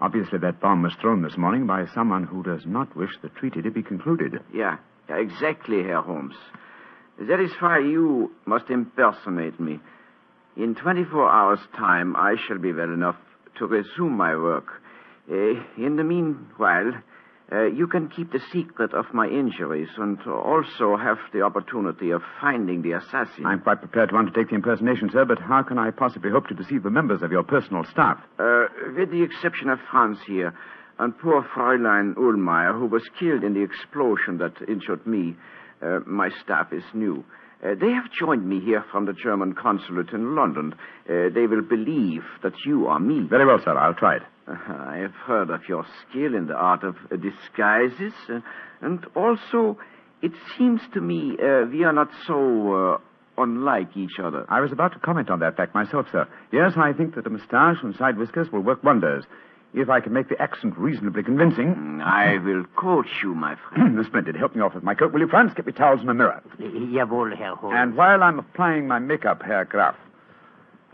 Obviously, 0.00 0.38
that 0.40 0.60
bomb 0.60 0.82
was 0.82 0.94
thrown 1.00 1.22
this 1.22 1.38
morning 1.38 1.66
by 1.66 1.86
someone 1.94 2.24
who 2.24 2.42
does 2.42 2.62
not 2.66 2.94
wish 2.94 3.10
the 3.22 3.30
treaty 3.30 3.62
to 3.62 3.70
be 3.70 3.82
concluded. 3.82 4.34
Yeah, 4.52 4.76
yeah, 5.08 5.16
exactly, 5.16 5.82
Herr 5.82 6.02
Holmes. 6.02 6.34
That 7.18 7.40
is 7.40 7.50
why 7.60 7.78
you 7.78 8.32
must 8.44 8.68
impersonate 8.68 9.58
me. 9.58 9.80
In 10.56 10.74
24 10.74 11.30
hours' 11.30 11.66
time, 11.76 12.14
I 12.14 12.36
shall 12.46 12.58
be 12.58 12.74
well 12.74 12.92
enough 12.92 13.16
to 13.58 13.66
resume 13.66 14.12
my 14.12 14.36
work. 14.36 14.82
Uh, 15.30 15.54
in 15.78 15.96
the 15.96 16.04
meanwhile, 16.04 16.92
uh, 17.52 17.66
you 17.66 17.86
can 17.86 18.08
keep 18.08 18.32
the 18.32 18.40
secret 18.52 18.92
of 18.92 19.04
my 19.14 19.26
injuries 19.26 19.88
and 19.98 20.18
also 20.26 20.96
have 20.96 21.18
the 21.32 21.42
opportunity 21.42 22.10
of 22.10 22.20
finding 22.40 22.82
the 22.82 22.92
assassin. 22.92 23.46
I'm 23.46 23.60
quite 23.60 23.80
prepared 23.80 24.10
to 24.10 24.16
undertake 24.16 24.48
the 24.48 24.56
impersonation, 24.56 25.10
sir, 25.12 25.24
but 25.24 25.38
how 25.38 25.62
can 25.62 25.78
I 25.78 25.90
possibly 25.92 26.30
hope 26.30 26.48
to 26.48 26.54
deceive 26.54 26.82
the 26.82 26.90
members 26.90 27.22
of 27.22 27.30
your 27.30 27.44
personal 27.44 27.84
staff? 27.84 28.18
Uh, 28.38 28.66
with 28.96 29.12
the 29.12 29.22
exception 29.22 29.68
of 29.68 29.78
Franz 29.90 30.18
here 30.26 30.54
and 30.98 31.16
poor 31.18 31.46
Fräulein 31.54 32.14
Ullmeyer, 32.14 32.76
who 32.76 32.86
was 32.86 33.02
killed 33.18 33.44
in 33.44 33.54
the 33.54 33.62
explosion 33.62 34.38
that 34.38 34.54
injured 34.68 35.06
me, 35.06 35.36
uh, 35.82 36.00
my 36.04 36.30
staff 36.42 36.72
is 36.72 36.82
new. 36.94 37.24
Uh, 37.64 37.74
they 37.80 37.90
have 37.92 38.10
joined 38.18 38.46
me 38.46 38.60
here 38.60 38.84
from 38.90 39.06
the 39.06 39.12
German 39.12 39.54
consulate 39.54 40.10
in 40.12 40.34
London. 40.34 40.74
Uh, 41.08 41.30
they 41.32 41.46
will 41.46 41.62
believe 41.62 42.22
that 42.42 42.52
you 42.66 42.86
are 42.86 42.98
me. 42.98 43.26
Very 43.28 43.46
well, 43.46 43.58
sir. 43.64 43.76
I'll 43.78 43.94
try 43.94 44.16
it. 44.16 44.22
Uh, 44.48 44.52
I 44.68 44.98
have 44.98 45.14
heard 45.26 45.50
of 45.50 45.62
your 45.68 45.84
skill 46.08 46.34
in 46.34 46.46
the 46.46 46.54
art 46.54 46.84
of 46.84 46.96
uh, 47.10 47.16
disguises, 47.16 48.12
uh, 48.28 48.40
and 48.80 49.04
also, 49.16 49.76
it 50.22 50.32
seems 50.56 50.80
to 50.94 51.00
me 51.00 51.32
uh, 51.32 51.66
we 51.70 51.82
are 51.84 51.92
not 51.92 52.08
so 52.26 52.94
uh, 52.94 52.98
unlike 53.42 53.96
each 53.96 54.18
other. 54.22 54.46
I 54.48 54.60
was 54.60 54.70
about 54.72 54.92
to 54.92 54.98
comment 55.00 55.30
on 55.30 55.40
that 55.40 55.56
fact 55.56 55.74
myself, 55.74 56.06
sir. 56.12 56.28
Yes, 56.52 56.72
I 56.76 56.92
think 56.92 57.16
that 57.16 57.26
a 57.26 57.30
moustache 57.30 57.78
and 57.82 57.94
side 57.96 58.18
whiskers 58.18 58.50
will 58.52 58.60
work 58.60 58.84
wonders. 58.84 59.24
If 59.74 59.90
I 59.90 60.00
can 60.00 60.12
make 60.14 60.28
the 60.28 60.40
accent 60.40 60.78
reasonably 60.78 61.22
convincing. 61.22 61.74
Mm, 61.74 62.02
I 62.02 62.38
will 62.44 62.64
coach 62.76 63.08
you, 63.22 63.34
my 63.34 63.56
friend. 63.68 63.98
Splendid. 64.06 64.36
Help 64.36 64.54
me 64.54 64.62
off 64.62 64.74
with 64.74 64.84
my 64.84 64.94
coat, 64.94 65.12
will 65.12 65.20
you, 65.20 65.28
Franz? 65.28 65.52
Get 65.54 65.66
me 65.66 65.72
towels 65.72 66.00
and 66.00 66.08
a 66.08 66.14
mirror. 66.14 66.40
Jawohl, 66.60 67.36
Herr 67.36 67.56
Holmes. 67.56 67.74
And 67.76 67.96
while 67.96 68.22
I'm 68.22 68.38
applying 68.38 68.86
my 68.86 69.00
makeup, 69.00 69.42
Herr 69.44 69.64
Graf, 69.66 69.96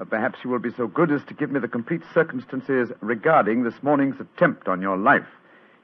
uh, 0.02 0.04
perhaps 0.04 0.40
you 0.42 0.50
will 0.50 0.58
be 0.58 0.72
so 0.76 0.86
good 0.88 1.12
as 1.12 1.22
to 1.28 1.34
give 1.34 1.50
me 1.50 1.60
the 1.60 1.68
complete 1.68 2.02
circumstances 2.12 2.90
regarding 3.00 3.62
this 3.62 3.74
morning's 3.82 4.20
attempt 4.20 4.66
on 4.66 4.82
your 4.82 4.96
life. 4.96 5.26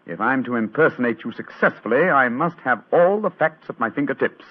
If 0.07 0.21
I'm 0.21 0.43
to 0.45 0.57
impersonate 0.57 1.25
you 1.25 1.33
successfully, 1.33 2.11
I 2.11 2.29
must 2.29 2.57
have 2.65 2.83
all 2.93 3.21
the 3.21 3.31
facts 3.31 3.67
at 3.69 3.79
my 3.79 3.91
fingertips. 3.91 4.45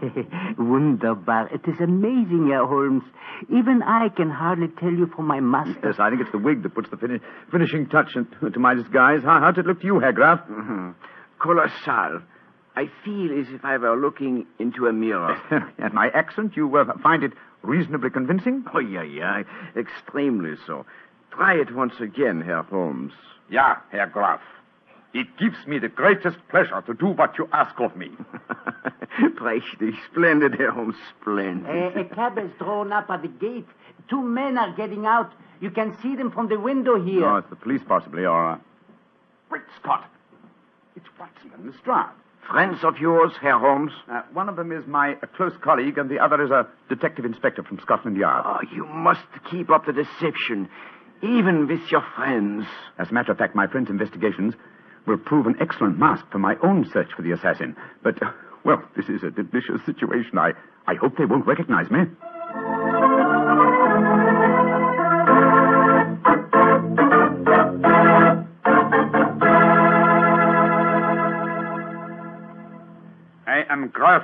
Wunderbar. 0.58 1.48
It 1.54 1.62
is 1.68 1.80
amazing, 1.80 2.48
Herr 2.50 2.66
Holmes. 2.66 3.02
Even 3.48 3.82
I 3.82 4.08
can 4.14 4.30
hardly 4.30 4.68
tell 4.78 4.90
you 4.92 5.06
from 5.14 5.26
my 5.26 5.40
master. 5.40 5.80
Yes, 5.84 5.96
I 5.98 6.10
think 6.10 6.22
it's 6.22 6.32
the 6.32 6.38
wig 6.38 6.62
that 6.62 6.74
puts 6.74 6.90
the 6.90 6.96
fini- 6.96 7.20
finishing 7.50 7.88
touch 7.88 8.16
in- 8.16 8.52
to 8.52 8.58
my 8.60 8.74
disguise. 8.74 9.20
How, 9.24 9.40
how's 9.40 9.58
it 9.58 9.66
look 9.66 9.80
to 9.80 9.86
you, 9.86 9.98
Herr 10.00 10.12
Graf? 10.12 10.40
Mhm. 10.48 10.94
Colossal. 11.40 12.20
I 12.76 12.84
feel 13.04 13.38
as 13.40 13.46
if 13.52 13.64
I 13.64 13.76
were 13.78 13.96
looking 13.96 14.46
into 14.58 14.86
a 14.86 14.92
mirror. 14.92 15.36
and 15.78 15.92
my 15.92 16.08
accent, 16.14 16.56
you 16.56 16.74
uh, 16.76 16.84
find 17.02 17.22
it 17.24 17.32
reasonably 17.62 18.10
convincing? 18.10 18.64
Oh, 18.74 18.78
yeah, 18.78 19.02
yeah. 19.02 19.42
Extremely 19.76 20.54
so. 20.66 20.86
Try 21.32 21.54
it 21.54 21.74
once 21.74 21.94
again, 22.00 22.40
Herr 22.40 22.62
Holmes. 22.62 23.12
Ja, 23.48 23.76
Herr 23.90 24.06
Graf. 24.08 24.40
It 25.12 25.26
gives 25.38 25.66
me 25.66 25.78
the 25.78 25.88
greatest 25.88 26.36
pleasure 26.50 26.82
to 26.86 26.94
do 26.94 27.06
what 27.06 27.36
you 27.36 27.48
ask 27.52 27.78
of 27.80 27.96
me. 27.96 28.10
Prächtig. 29.36 29.94
Splendid, 30.10 30.54
Herr 30.54 30.70
Holmes. 30.70 30.94
Splendid. 31.20 31.66
A, 31.66 32.00
a 32.00 32.04
cab 32.14 32.38
is 32.38 32.50
drawn 32.58 32.92
up 32.92 33.10
at 33.10 33.22
the 33.22 33.28
gate. 33.28 33.66
Two 34.08 34.22
men 34.22 34.56
are 34.56 34.74
getting 34.76 35.06
out. 35.06 35.32
You 35.60 35.70
can 35.70 35.96
see 36.00 36.14
them 36.14 36.30
from 36.30 36.48
the 36.48 36.58
window 36.60 37.02
here. 37.02 37.26
Oh, 37.26 37.36
it's 37.36 37.50
the 37.50 37.56
police, 37.56 37.82
possibly, 37.86 38.24
or. 38.24 38.52
Uh... 38.52 38.58
Great 39.48 39.62
Scott! 39.80 40.08
It's 40.94 41.06
Watson 41.18 41.50
and 41.54 41.66
Lestrade. 41.66 42.14
Friends 42.48 42.78
of 42.84 42.98
yours, 42.98 43.32
Herr 43.40 43.58
Holmes? 43.58 43.92
Uh, 44.10 44.22
one 44.32 44.48
of 44.48 44.56
them 44.56 44.72
is 44.72 44.86
my 44.86 45.14
uh, 45.14 45.26
close 45.36 45.52
colleague, 45.62 45.98
and 45.98 46.08
the 46.08 46.18
other 46.18 46.42
is 46.42 46.50
a 46.50 46.66
detective 46.88 47.24
inspector 47.24 47.62
from 47.62 47.78
Scotland 47.80 48.16
Yard. 48.16 48.44
Oh, 48.46 48.58
you 48.74 48.86
must 48.86 49.20
keep 49.50 49.70
up 49.70 49.86
the 49.86 49.92
deception, 49.92 50.68
even 51.22 51.66
with 51.66 51.80
your 51.90 52.04
friends. 52.16 52.66
As 52.98 53.10
a 53.10 53.12
matter 53.12 53.32
of 53.32 53.38
fact, 53.38 53.54
my 53.54 53.66
friend's 53.66 53.90
investigations 53.90 54.54
will 55.10 55.18
prove 55.18 55.46
an 55.46 55.56
excellent 55.60 55.98
mask 55.98 56.24
for 56.30 56.38
my 56.38 56.54
own 56.62 56.88
search 56.92 57.08
for 57.16 57.22
the 57.22 57.32
assassin. 57.32 57.76
But, 58.02 58.22
uh, 58.22 58.30
well, 58.64 58.80
this 58.96 59.06
is 59.08 59.24
a 59.24 59.30
delicious 59.30 59.84
situation. 59.84 60.38
I, 60.38 60.52
I 60.86 60.94
hope 60.94 61.18
they 61.18 61.24
won't 61.24 61.46
recognize 61.46 61.90
me. 61.90 62.02
I 73.46 73.64
am 73.68 73.88
Graf 73.88 74.22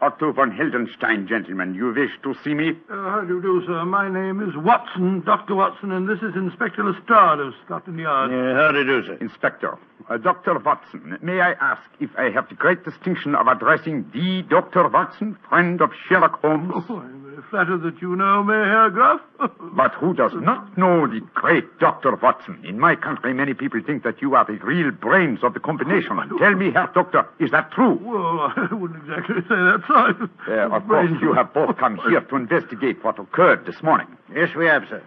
Otto 0.00 0.32
von 0.32 0.52
Hildenstein, 0.52 1.26
gentlemen. 1.26 1.74
You 1.74 1.92
wish 1.92 2.10
to 2.22 2.32
see 2.44 2.54
me? 2.54 2.70
Uh, 2.88 2.94
how 3.10 3.22
do 3.26 3.34
you 3.34 3.42
do, 3.42 3.62
sir? 3.66 3.84
My 3.84 4.08
name 4.08 4.40
is 4.40 4.54
Watson, 4.56 5.22
Dr. 5.26 5.56
Watson, 5.56 5.90
and 5.90 6.08
this 6.08 6.18
is 6.18 6.36
Inspector 6.36 6.82
Lestrade 6.82 7.40
of 7.40 7.52
Scotland 7.64 7.98
Yard. 7.98 8.30
how 8.30 8.70
do 8.70 8.78
you 8.78 8.84
do, 8.84 9.06
sir? 9.06 9.14
Inspector, 9.20 9.76
uh, 10.08 10.16
Dr. 10.18 10.56
Watson, 10.60 11.18
may 11.20 11.40
I 11.40 11.50
ask 11.60 11.82
if 11.98 12.10
I 12.16 12.30
have 12.30 12.48
the 12.48 12.54
great 12.54 12.84
distinction 12.84 13.34
of 13.34 13.48
addressing 13.48 14.08
the 14.14 14.42
Dr. 14.48 14.88
Watson, 14.88 15.36
friend 15.48 15.80
of 15.80 15.90
Sherlock 16.08 16.40
Holmes? 16.42 16.72
Oh, 16.88 16.98
I'm 17.00 17.22
very 17.24 17.27
flattered 17.50 17.82
that 17.82 18.00
you 18.02 18.16
know 18.16 18.42
me, 18.42 18.54
Herr 18.54 18.90
Graf. 18.90 19.20
But 19.76 19.92
who 19.94 20.14
does 20.14 20.32
not 20.34 20.76
know 20.76 21.06
the 21.06 21.20
great 21.34 21.78
Dr. 21.78 22.16
Watson? 22.16 22.60
In 22.64 22.78
my 22.80 22.96
country, 22.96 23.32
many 23.34 23.54
people 23.54 23.80
think 23.86 24.02
that 24.04 24.20
you 24.20 24.34
are 24.34 24.44
the 24.44 24.58
real 24.64 24.90
brains 24.90 25.40
of 25.42 25.54
the 25.54 25.60
combination. 25.60 26.16
Tell 26.38 26.54
me, 26.54 26.72
Herr 26.72 26.90
Doctor, 26.94 27.26
is 27.38 27.50
that 27.52 27.70
true? 27.72 27.98
Well, 28.02 28.52
I 28.70 28.74
wouldn't 28.74 29.02
exactly 29.02 29.36
say 29.42 29.54
that, 29.56 29.82
sir. 29.86 30.28
Uh, 30.48 30.76
of 30.76 30.86
course, 30.88 31.10
you 31.20 31.32
have 31.34 31.52
both 31.54 31.76
come 31.78 31.98
here 32.08 32.20
to 32.20 32.36
investigate 32.36 33.02
what 33.04 33.18
occurred 33.18 33.66
this 33.66 33.82
morning. 33.82 34.08
Yes, 34.34 34.50
we 34.56 34.66
have, 34.66 34.82
sir. 34.88 35.02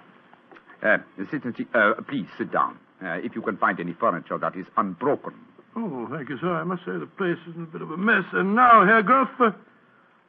Uh, 0.84 0.98
sit 1.30 1.44
and 1.44 1.56
see- 1.56 1.68
uh, 1.74 1.94
please 2.08 2.28
sit 2.38 2.52
down. 2.52 2.78
Uh, 3.04 3.18
if 3.24 3.36
you 3.36 3.42
can 3.42 3.58
find 3.58 3.80
any 3.80 3.94
furniture 3.94 4.38
that 4.38 4.56
is 4.56 4.66
unbroken. 4.78 5.34
Oh, 5.76 6.08
thank 6.12 6.30
you, 6.30 6.38
sir. 6.40 6.54
I 6.54 6.64
must 6.64 6.84
say 6.86 6.92
the 6.98 7.08
place 7.18 7.38
is 7.48 7.56
in 7.56 7.64
a 7.64 7.66
bit 7.66 7.82
of 7.82 7.92
a 7.92 7.98
mess. 7.98 8.26
And 8.34 8.56
now, 8.56 8.86
Herr 8.86 9.02
Graf, 9.02 9.30
uh, 9.40 9.52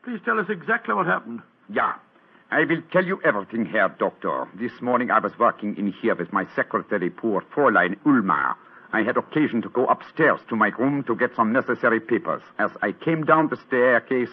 please 0.05 0.21
tell 0.25 0.39
us 0.39 0.47
exactly 0.49 0.95
what 0.95 1.07
happened. 1.07 1.41
Yeah. 1.69 1.95
I 2.50 2.64
will 2.64 2.83
tell 2.92 3.04
you 3.04 3.21
everything, 3.25 3.64
Herr 3.64 3.88
Doctor. 3.88 4.47
This 4.54 4.73
morning 4.83 5.11
I 5.11 5.21
was 5.21 5.33
working 5.38 5.76
in 5.78 5.92
here 6.02 6.14
with 6.14 6.33
my 6.33 6.47
secretary, 6.54 7.09
poor 7.09 7.42
Fräulein 7.54 7.97
Ullmar. 8.04 8.54
I 8.92 9.02
had 9.02 9.16
occasion 9.16 9.62
to 9.62 9.71
go 9.71 9.87
upstairs 9.87 10.40
to 10.50 10.57
my 10.57 10.69
room 10.78 11.02
to 11.04 11.16
get 11.16 11.35
some 11.35 11.52
necessary 11.52 11.99
papers. 11.99 12.42
As 12.59 12.71
I 12.83 12.92
came 12.92 13.25
down 13.25 13.49
the 13.49 13.57
staircase 13.66 14.28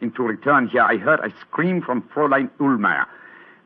and 0.00 0.14
to 0.14 0.22
return 0.22 0.68
here, 0.68 0.82
I 0.82 0.98
heard 0.98 1.18
a 1.18 1.32
scream 1.40 1.82
from 1.82 2.02
Fräulein 2.14 2.48
Ullmar. 2.60 3.06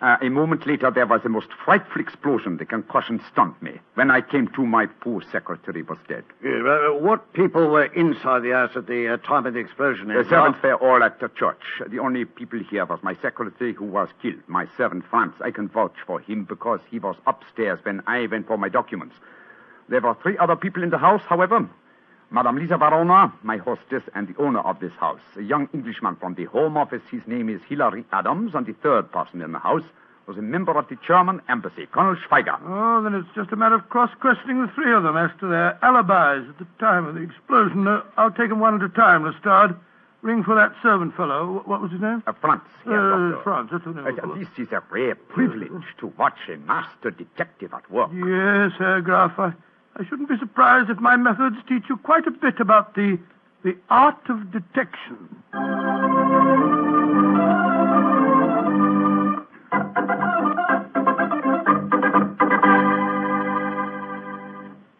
Uh, 0.00 0.17
a 0.23 0.28
moment 0.28 0.64
later, 0.64 0.93
there 0.93 1.07
was 1.07 1.21
a 1.25 1.28
most 1.28 1.49
frightful 1.64 2.00
explosion. 2.00 2.57
The 2.57 2.64
concussion 2.64 3.21
stunned 3.33 3.61
me. 3.61 3.81
When 3.95 4.12
I 4.12 4.21
came 4.21 4.47
to, 4.55 4.64
my 4.64 4.87
poor 4.87 5.23
secretary 5.33 5.83
was 5.83 5.99
dead. 6.09 6.23
Uh, 6.45 6.95
what 7.00 7.33
people 7.33 7.67
were 7.67 7.87
inside 7.87 8.43
the 8.43 8.52
house 8.52 8.71
at 8.76 8.87
the 8.87 9.14
uh, 9.14 9.17
time 9.26 9.45
of 9.47 9.55
the 9.55 9.59
explosion? 9.59 10.07
The 10.07 10.25
servants 10.28 10.61
were 10.62 10.76
all 10.76 11.02
at 11.02 11.19
the 11.19 11.28
church. 11.28 11.62
The 11.90 11.99
only 11.99 12.25
people 12.25 12.61
here 12.71 12.87
was 12.87 13.00
my 13.02 13.17
secretary 13.21 13.75
who 13.75 13.87
was 13.87 14.09
killed. 14.23 14.40
My 14.47 14.67
servant 14.76 15.05
Franz. 15.11 15.35
I 15.45 15.50
can 15.50 15.69
vouch 15.69 15.97
for 16.07 16.21
him 16.21 16.45
because 16.45 16.78
he 16.88 17.00
was 17.00 17.17
upstairs 17.26 17.81
when 17.83 18.00
I 18.07 18.26
went 18.31 18.47
for 18.47 18.57
my 18.57 18.69
documents. 18.69 19.17
There 19.88 20.00
were 20.00 20.17
three 20.23 20.38
other 20.38 20.55
people 20.55 20.85
in 20.85 20.90
the 20.90 20.99
house, 20.99 21.23
however. 21.28 21.69
Madame 22.30 22.56
Lisa 22.58 22.76
Verona, 22.76 23.32
my 23.42 23.56
hostess, 23.56 24.02
and 24.14 24.28
the 24.28 24.37
owner 24.40 24.61
of 24.61 24.80
this 24.80 24.92
house. 25.00 25.20
A 25.37 25.42
young 25.42 25.68
Englishman 25.73 26.16
from 26.16 26.35
the 26.35 26.44
Home 26.47 26.76
Office. 26.76 27.00
His 27.11 27.23
name 27.26 27.49
is 27.49 27.61
Hilary 27.68 28.04
Adams, 28.12 28.54
and 28.54 28.66
the 28.66 28.75
third 28.75 29.11
person 29.11 29.40
in 29.40 29.52
the 29.52 29.58
house 29.58 29.82
was 30.26 30.37
a 30.37 30.42
member 30.42 30.73
of 30.76 30.87
the 30.88 30.97
German 31.06 31.40
embassy, 31.49 31.87
Colonel 31.90 32.14
Schweiger. 32.16 32.58
Oh, 32.66 33.02
then 33.02 33.14
it's 33.14 33.28
just 33.35 33.50
a 33.50 33.56
matter 33.56 33.76
of 33.76 33.88
cross-questioning 33.88 34.61
the 34.61 34.70
three 34.75 34.92
of 34.92 35.02
them 35.04 35.16
as 35.16 35.30
to 35.40 35.47
their 35.49 35.78
alibis 35.82 36.47
at 36.50 36.58
the 36.58 36.66
time 36.78 37.06
of 37.06 37.14
the 37.14 37.23
explosion. 37.23 37.88
Uh, 37.88 38.02
I'll 38.18 38.30
take 38.30 38.50
them 38.50 38.61
one 38.61 38.75
at 38.75 38.82
a 38.82 38.90
time, 38.90 39.25
Lestrade. 39.25 39.75
Ring 40.20 40.42
for 40.44 40.54
that 40.56 40.73
servant 40.82 41.16
fellow. 41.16 41.62
What 41.64 41.80
was 41.80 41.92
his 41.92 42.00
name? 42.02 42.23
Uh, 42.26 42.32
Franz, 42.42 42.61
Herr 42.85 43.37
Uh. 43.37 43.42
Franz, 43.42 43.70
that's 43.73 43.85
the 43.85 43.92
name. 43.92 44.18
Uh, 44.23 44.35
this 44.35 44.49
is 44.58 44.70
a 44.73 44.82
rare 44.90 45.14
privilege 45.14 45.85
to 46.00 46.08
watch 46.18 46.37
a 46.52 46.56
master 46.58 47.11
detective 47.11 47.73
at 47.73 47.88
work. 47.90 48.11
Yes, 48.12 48.73
Herr 48.78 49.00
Graf. 49.00 49.38
I, 49.38 49.52
I 50.00 50.05
shouldn't 50.09 50.28
be 50.28 50.38
surprised 50.38 50.90
if 50.90 50.99
my 50.99 51.17
methods 51.17 51.57
teach 51.69 51.83
you 51.88 51.97
quite 51.97 52.25
a 52.26 52.31
bit 52.31 52.61
about 52.61 52.95
the 52.95 53.19
the 53.64 53.76
art 53.90 54.21
of 54.28 54.52
detection. 54.52 55.43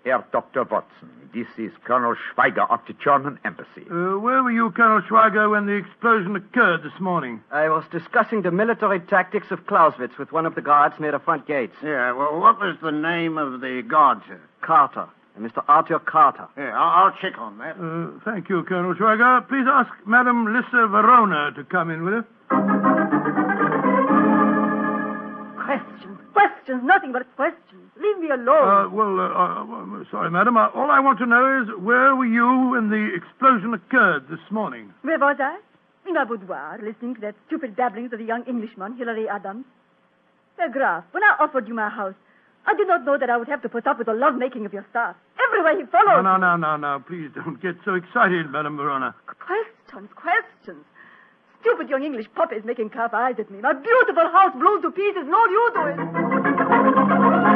Herr 0.05 0.25
Dr. 0.33 0.65
Watson, 0.65 1.18
This 1.35 1.47
is 1.59 1.73
Colonel 1.85 2.15
Schweiger 2.15 2.69
of 2.71 2.81
the 2.87 2.95
German 2.95 3.39
Embassy. 3.45 3.83
Uh, 3.91 4.19
where 4.19 4.43
were 4.43 4.51
you, 4.51 4.71
Colonel 4.71 5.03
Schweiger, 5.03 5.51
when 5.51 5.67
the 5.67 5.73
explosion 5.75 6.35
occurred 6.37 6.83
this 6.83 6.99
morning? 7.01 7.43
I 7.51 7.69
was 7.69 7.85
discussing 7.93 8.43
the 8.43 8.51
military 8.51 8.99
tactics 9.01 9.51
of 9.51 9.67
Clausewitz 9.67 10.17
with 10.19 10.33
one 10.33 10.47
of 10.47 10.55
the 10.55 10.63
guards 10.63 10.95
near 10.99 11.13
the 11.13 11.19
front 11.19 11.47
gates. 11.47 11.75
Yeah, 11.83 12.13
well, 12.13 12.41
what 12.41 12.59
was 12.59 12.77
the 12.83 12.93
name 12.93 13.37
of 13.37 13.61
the 13.61 13.83
guard, 13.87 14.23
sir? 14.27 14.41
Carter. 14.63 15.09
Mr. 15.39 15.63
Arthur 15.69 16.01
Carter. 16.01 16.49
Yeah, 16.57 16.73
I'll, 16.75 17.07
I'll 17.07 17.17
check 17.21 17.39
on 17.39 17.59
that. 17.59 17.77
Uh, 17.79 18.19
thank 18.25 18.49
you, 18.49 18.65
Colonel 18.65 18.95
Schweiger. 18.95 19.47
Please 19.49 19.67
ask 19.69 19.91
Madame 20.07 20.53
Lissa 20.53 20.89
Verona 20.89 21.53
to 21.55 21.63
come 21.65 21.91
in 21.91 22.05
with 22.05 22.15
us. 22.15 22.25
Questions, 25.65 26.19
questions, 26.33 26.83
nothing 26.83 27.13
but 27.13 27.25
questions. 27.37 27.63
Leave 28.01 28.19
me 28.19 28.31
Uh, 28.31 28.37
alone. 28.37 28.93
well, 28.93 29.21
uh, 29.21 29.65
uh, 30.01 30.05
sorry, 30.11 30.31
madam. 30.31 30.57
Uh, 30.57 30.69
all 30.75 30.91
I 30.91 31.01
want 31.01 31.19
to 31.19 31.27
know 31.27 31.63
is 31.63 31.69
where 31.81 32.15
were 32.15 32.27
you 32.27 32.71
when 32.71 32.91
the 32.91 33.13
explosion 33.15 33.75
occurred 33.75 34.29
this 34.29 34.41
morning? 34.51 34.93
Where 35.03 35.19
was 35.19 35.37
I? 35.41 35.59
In 36.07 36.15
my 36.15 36.25
boudoir, 36.25 36.79
listening 36.83 37.15
to 37.17 37.21
that 37.23 37.35
stupid 37.47 37.75
babblings 37.77 38.13
of 38.13 38.19
the 38.19 38.25
young 38.25 38.45
Englishman, 38.45 38.97
Hilary 38.97 39.29
Adams. 39.29 39.65
Herr 40.57 40.69
Graf, 40.71 41.05
when 41.13 41.23
I 41.23 41.37
offered 41.41 41.69
you 41.69 41.75
my 41.75 41.89
house, 41.89 42.15
I 42.67 42.75
did 42.75 42.87
not 42.89 43.05
know 43.05 43.17
that 43.19 43.31
I 43.31 43.37
would 43.37 43.49
have 43.49 43.63
to 43.63 43.69
put 43.69 43.87
up 43.87 43.99
with 43.99 44.07
the 44.07 44.15
lovemaking 44.15 44.65
of 44.67 44.73
your 44.73 44.85
staff. 44.91 45.17
Everywhere 45.49 45.77
he 45.77 45.83
No, 45.83 45.89
followed. 45.89 46.23
no, 46.23 46.37
no, 46.37 46.57
no, 46.57 46.77
no. 46.77 47.01
Please 47.07 47.31
don't 47.35 47.61
get 47.61 47.77
so 47.85 47.95
excited, 47.95 48.51
Madame 48.51 48.77
Verona. 48.77 49.15
Questions, 49.39 50.11
questions. 50.15 50.85
Stupid 51.61 51.89
young 51.89 52.05
English 52.05 52.27
puppies 52.35 52.63
making 52.65 52.91
calf 52.91 53.13
eyes 53.15 53.37
at 53.39 53.51
me. 53.51 53.61
My 53.61 53.73
beautiful 53.73 54.29
house 54.31 54.53
blown 54.55 54.81
to 54.83 54.91
pieces, 54.91 55.23
and 55.27 55.35
all 55.35 55.49
you 55.51 55.71
do 55.75 55.83
is... 57.43 57.48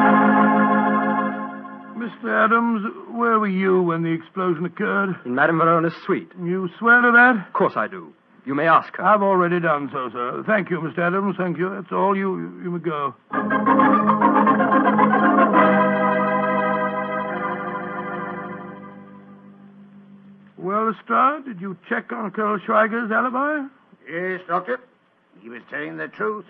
Mr. 1.96 2.44
Adams, 2.44 2.84
where 3.10 3.38
were 3.38 3.48
you 3.48 3.82
when 3.82 4.02
the 4.02 4.10
explosion 4.10 4.64
occurred? 4.64 5.14
In 5.24 5.34
Madame 5.34 5.58
Verona's 5.58 5.94
suite. 6.04 6.30
You 6.42 6.68
swear 6.78 7.00
to 7.00 7.12
that? 7.12 7.46
Of 7.46 7.52
course 7.52 7.74
I 7.76 7.86
do. 7.86 8.12
You 8.44 8.54
may 8.54 8.66
ask 8.66 8.96
her. 8.96 9.04
I've 9.04 9.22
already 9.22 9.60
done 9.60 9.88
so, 9.92 10.08
sir. 10.12 10.42
Thank 10.46 10.70
you, 10.70 10.80
Mr. 10.80 10.98
Adams. 10.98 11.36
Thank 11.38 11.58
you. 11.58 11.70
That's 11.70 11.92
all. 11.92 12.16
You, 12.16 12.38
you, 12.38 12.62
you 12.64 12.70
may 12.70 12.78
go. 12.80 13.14
Well, 20.58 20.92
Lestrade, 20.92 21.44
did 21.44 21.60
you 21.60 21.76
check 21.88 22.12
on 22.12 22.30
Colonel 22.30 22.58
Schweiger's 22.66 23.10
alibi? 23.10 23.66
Yes, 24.08 24.40
Doctor. 24.46 24.78
He 25.40 25.48
was 25.48 25.62
telling 25.70 25.96
the 25.96 26.08
truth. 26.08 26.44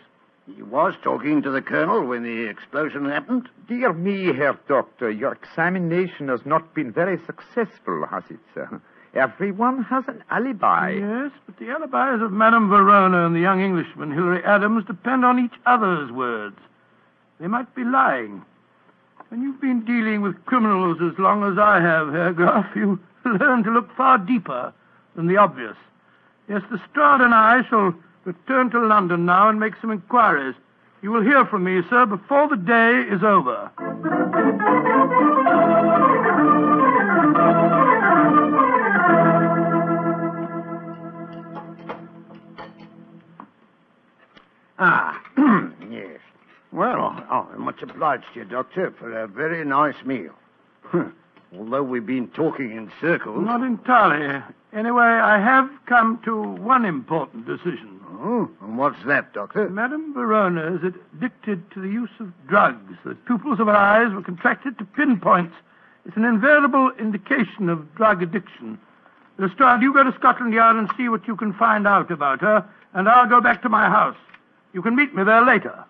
He 0.47 0.63
was 0.63 0.95
talking 1.03 1.43
to 1.43 1.51
the 1.51 1.63
colonel 1.63 2.05
when 2.05 2.25
the 2.25 2.49
explosion 2.49 3.05
happened. 3.05 3.49
Dear 3.69 3.93
me, 3.93 4.33
Herr 4.33 4.59
Doctor, 4.67 5.09
your 5.09 5.33
examination 5.33 6.29
has 6.29 6.45
not 6.45 6.75
been 6.75 6.91
very 6.91 7.19
successful, 7.27 8.05
has 8.11 8.25
it, 8.29 8.41
sir? 8.53 8.81
Everyone 9.15 9.85
has 9.85 10.05
an 10.09 10.25
alibi. 10.31 10.95
Yes, 10.99 11.31
but 11.47 11.59
the 11.59 11.71
alibis 11.71 12.23
of 12.23 12.33
Madame 12.33 12.69
Verona 12.69 13.25
and 13.27 13.37
the 13.37 13.41
young 13.41 13.61
Englishman, 13.61 14.11
Hilary 14.11 14.43
Adams, 14.43 14.85
depend 14.85 15.25
on 15.25 15.39
each 15.39 15.55
other's 15.65 16.11
words. 16.11 16.59
They 17.39 17.47
might 17.47 17.73
be 17.77 17.85
lying. 17.85 18.43
When 19.29 19.43
you've 19.43 19.61
been 19.61 19.85
dealing 19.85 20.23
with 20.23 20.45
criminals 20.45 20.99
as 21.03 21.19
long 21.19 21.45
as 21.45 21.57
I 21.57 21.81
have, 21.81 22.09
Herr 22.09 22.33
Graf, 22.33 22.67
you 22.75 22.99
learn 23.25 23.63
to 23.63 23.71
look 23.71 23.95
far 23.97 24.19
deeper 24.19 24.73
than 25.15 25.29
the 25.29 25.37
obvious. 25.37 25.77
Yes, 26.49 26.63
Lestrade 26.71 27.21
and 27.21 27.35
I 27.35 27.63
shall 27.69 27.95
return 28.25 28.71
to 28.71 28.81
London 28.81 29.27
now 29.27 29.49
and 29.49 29.59
make 29.59 29.75
some 29.81 29.91
inquiries. 29.91 30.55
You 31.03 31.11
will 31.11 31.23
hear 31.23 31.45
from 31.47 31.65
me, 31.65 31.83
sir, 31.91 32.07
before 32.07 32.49
the 32.49 32.57
day 32.57 33.01
is 33.13 33.23
over. 33.23 33.71
Ah, 44.79 45.21
yes. 45.91 46.19
Well, 46.73 47.25
oh, 47.31 47.49
I'm 47.53 47.63
much 47.63 47.83
obliged 47.83 48.25
to 48.35 48.41
you, 48.41 48.45
Doctor, 48.45 48.93
for 48.99 49.13
a 49.13 49.29
very 49.29 49.65
nice 49.65 49.95
meal. 50.05 50.33
Although 51.59 51.83
we've 51.83 52.07
been 52.07 52.29
talking 52.29 52.71
in 52.71 52.91
circles. 53.01 53.45
Not 53.45 53.63
entirely. 53.63 54.43
Anyway, 54.73 55.03
I 55.03 55.39
have 55.39 55.69
come 55.87 56.21
to 56.25 56.43
one 56.43 56.85
important 56.85 57.47
decision. 57.47 57.92
Oh, 58.25 58.49
and 58.61 58.79
what's 58.79 59.03
that, 59.07 59.33
Doctor? 59.33 59.69
Madame 59.69 60.15
Verona 60.15 60.77
is 60.77 60.95
addicted 61.17 61.69
to 61.73 61.81
the 61.81 61.89
use 61.89 62.11
of 62.21 62.33
drugs. 62.47 62.97
The 63.05 63.17
pupils 63.17 63.59
of 63.59 63.67
her 63.67 63.75
eyes 63.75 64.15
were 64.15 64.23
contracted 64.23 64.79
to 64.79 64.85
pinpoints. 64.85 65.57
It's 66.07 66.17
an 66.17 66.25
invariable 66.25 66.93
indication 67.01 67.69
of 67.69 67.93
drug 67.97 68.23
addiction. 68.23 68.79
Lestrade, 69.39 69.83
you 69.83 69.93
go 69.93 70.05
to 70.05 70.15
Scotland 70.17 70.55
Yard 70.55 70.77
and 70.77 70.89
see 70.97 71.09
what 71.09 71.27
you 71.27 71.35
can 71.35 71.53
find 71.53 71.85
out 71.87 72.13
about 72.13 72.41
her, 72.43 72.65
and 72.95 73.09
I'll 73.09 73.29
go 73.29 73.41
back 73.41 73.61
to 73.63 73.69
my 73.69 73.89
house. 73.89 74.17
You 74.73 74.83
can 74.83 74.95
meet 74.95 75.15
me 75.17 75.25
there 75.25 75.45
later. 75.45 75.85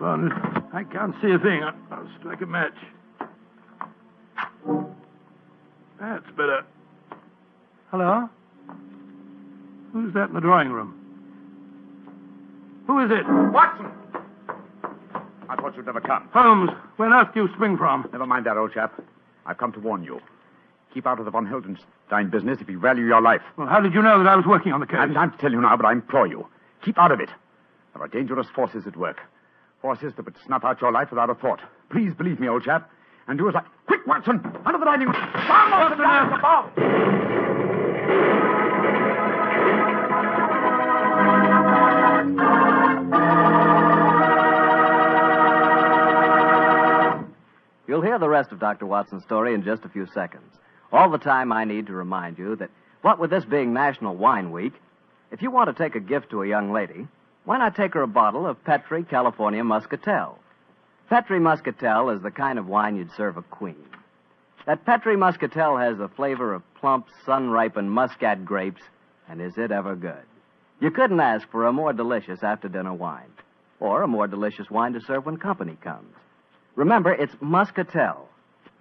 I 0.00 0.84
can't 0.92 1.14
see 1.20 1.30
a 1.32 1.38
thing. 1.38 1.62
I'll 1.90 2.08
strike 2.18 2.40
a 2.40 2.46
match. 2.46 2.74
That's 6.00 6.30
better. 6.36 6.64
Hello? 7.90 8.28
Who's 9.92 10.14
that 10.14 10.28
in 10.28 10.34
the 10.34 10.40
drawing 10.40 10.70
room? 10.70 10.94
Who 12.86 13.00
is 13.00 13.10
it? 13.10 13.24
Watson! 13.52 13.86
I 15.48 15.56
thought 15.56 15.76
you'd 15.76 15.86
never 15.86 16.00
come. 16.00 16.28
Holmes, 16.32 16.70
where 16.96 17.12
on 17.12 17.26
earth 17.26 17.34
do 17.34 17.42
you 17.42 17.48
spring 17.54 17.76
from? 17.76 18.08
Never 18.12 18.26
mind 18.26 18.46
that, 18.46 18.56
old 18.56 18.72
chap. 18.72 19.00
I've 19.46 19.58
come 19.58 19.72
to 19.72 19.80
warn 19.80 20.04
you. 20.04 20.20
Keep 20.94 21.06
out 21.06 21.18
of 21.18 21.24
the 21.24 21.30
von 21.30 21.46
Hildenstein 21.46 22.30
business 22.30 22.58
if 22.60 22.68
you 22.68 22.78
value 22.78 23.04
your 23.06 23.20
life. 23.20 23.42
Well, 23.56 23.66
how 23.66 23.80
did 23.80 23.94
you 23.94 24.02
know 24.02 24.22
that 24.22 24.28
I 24.28 24.36
was 24.36 24.46
working 24.46 24.72
on 24.72 24.80
the 24.80 24.86
case? 24.86 24.96
I 24.96 25.00
haven't 25.00 25.16
time 25.16 25.32
to 25.32 25.38
tell 25.38 25.50
you 25.50 25.60
now, 25.60 25.76
but 25.76 25.86
I 25.86 25.92
implore 25.92 26.26
you. 26.26 26.46
Keep 26.84 26.98
out 26.98 27.10
of 27.10 27.20
it. 27.20 27.30
There 27.94 28.02
are 28.02 28.08
dangerous 28.08 28.46
forces 28.54 28.86
at 28.86 28.96
work. 28.96 29.20
Forces 29.80 30.12
that 30.16 30.24
would 30.24 30.34
snuff 30.44 30.64
out 30.64 30.80
your 30.80 30.90
life 30.90 31.10
without 31.10 31.30
a 31.30 31.34
thought. 31.34 31.60
Please 31.90 32.12
believe 32.14 32.40
me, 32.40 32.48
old 32.48 32.64
chap. 32.64 32.90
And 33.28 33.38
do 33.38 33.48
as 33.48 33.54
I. 33.54 33.62
Quick, 33.86 34.06
Watson! 34.06 34.40
Out 34.64 34.74
of 34.74 34.80
the 34.80 34.86
dining 34.86 35.06
room! 35.06 35.14
Down 35.14 35.72
off 35.72 35.90
the 35.90 36.02
dining 36.02 36.32
uh, 36.32 36.38
above! 36.38 36.70
You'll 47.86 48.02
hear 48.02 48.18
the 48.18 48.28
rest 48.28 48.52
of 48.52 48.60
Dr. 48.60 48.86
Watson's 48.86 49.24
story 49.24 49.54
in 49.54 49.62
just 49.62 49.84
a 49.84 49.88
few 49.88 50.06
seconds. 50.12 50.52
All 50.92 51.10
the 51.10 51.18
time, 51.18 51.52
I 51.52 51.64
need 51.64 51.86
to 51.86 51.92
remind 51.92 52.38
you 52.38 52.56
that, 52.56 52.70
what 53.02 53.18
with 53.18 53.30
this 53.30 53.44
being 53.44 53.72
National 53.72 54.16
Wine 54.16 54.50
Week, 54.50 54.72
if 55.30 55.42
you 55.42 55.50
want 55.50 55.68
to 55.74 55.82
take 55.82 55.94
a 55.94 56.00
gift 56.00 56.30
to 56.30 56.42
a 56.42 56.48
young 56.48 56.72
lady, 56.72 57.06
why 57.48 57.56
not 57.56 57.74
take 57.74 57.94
her 57.94 58.02
a 58.02 58.06
bottle 58.06 58.46
of 58.46 58.62
Petri 58.62 59.02
California 59.02 59.64
Muscatel? 59.64 60.38
Petri 61.08 61.40
Muscatel 61.40 62.10
is 62.10 62.20
the 62.20 62.30
kind 62.30 62.58
of 62.58 62.66
wine 62.66 62.94
you'd 62.94 63.10
serve 63.16 63.38
a 63.38 63.42
queen. 63.42 63.86
That 64.66 64.84
Petri 64.84 65.16
Muscatel 65.16 65.78
has 65.78 65.96
the 65.96 66.10
flavor 66.10 66.52
of 66.52 66.74
plump, 66.74 67.06
sun 67.24 67.48
ripened 67.48 67.90
muscat 67.90 68.44
grapes, 68.44 68.82
and 69.30 69.40
is 69.40 69.56
it 69.56 69.72
ever 69.72 69.96
good? 69.96 70.26
You 70.78 70.90
couldn't 70.90 71.20
ask 71.20 71.50
for 71.50 71.66
a 71.66 71.72
more 71.72 71.94
delicious 71.94 72.42
after 72.42 72.68
dinner 72.68 72.92
wine, 72.92 73.32
or 73.80 74.02
a 74.02 74.06
more 74.06 74.26
delicious 74.26 74.68
wine 74.68 74.92
to 74.92 75.00
serve 75.00 75.24
when 75.24 75.38
company 75.38 75.78
comes. 75.82 76.14
Remember, 76.76 77.14
it's 77.14 77.32
Muscatel. 77.40 78.28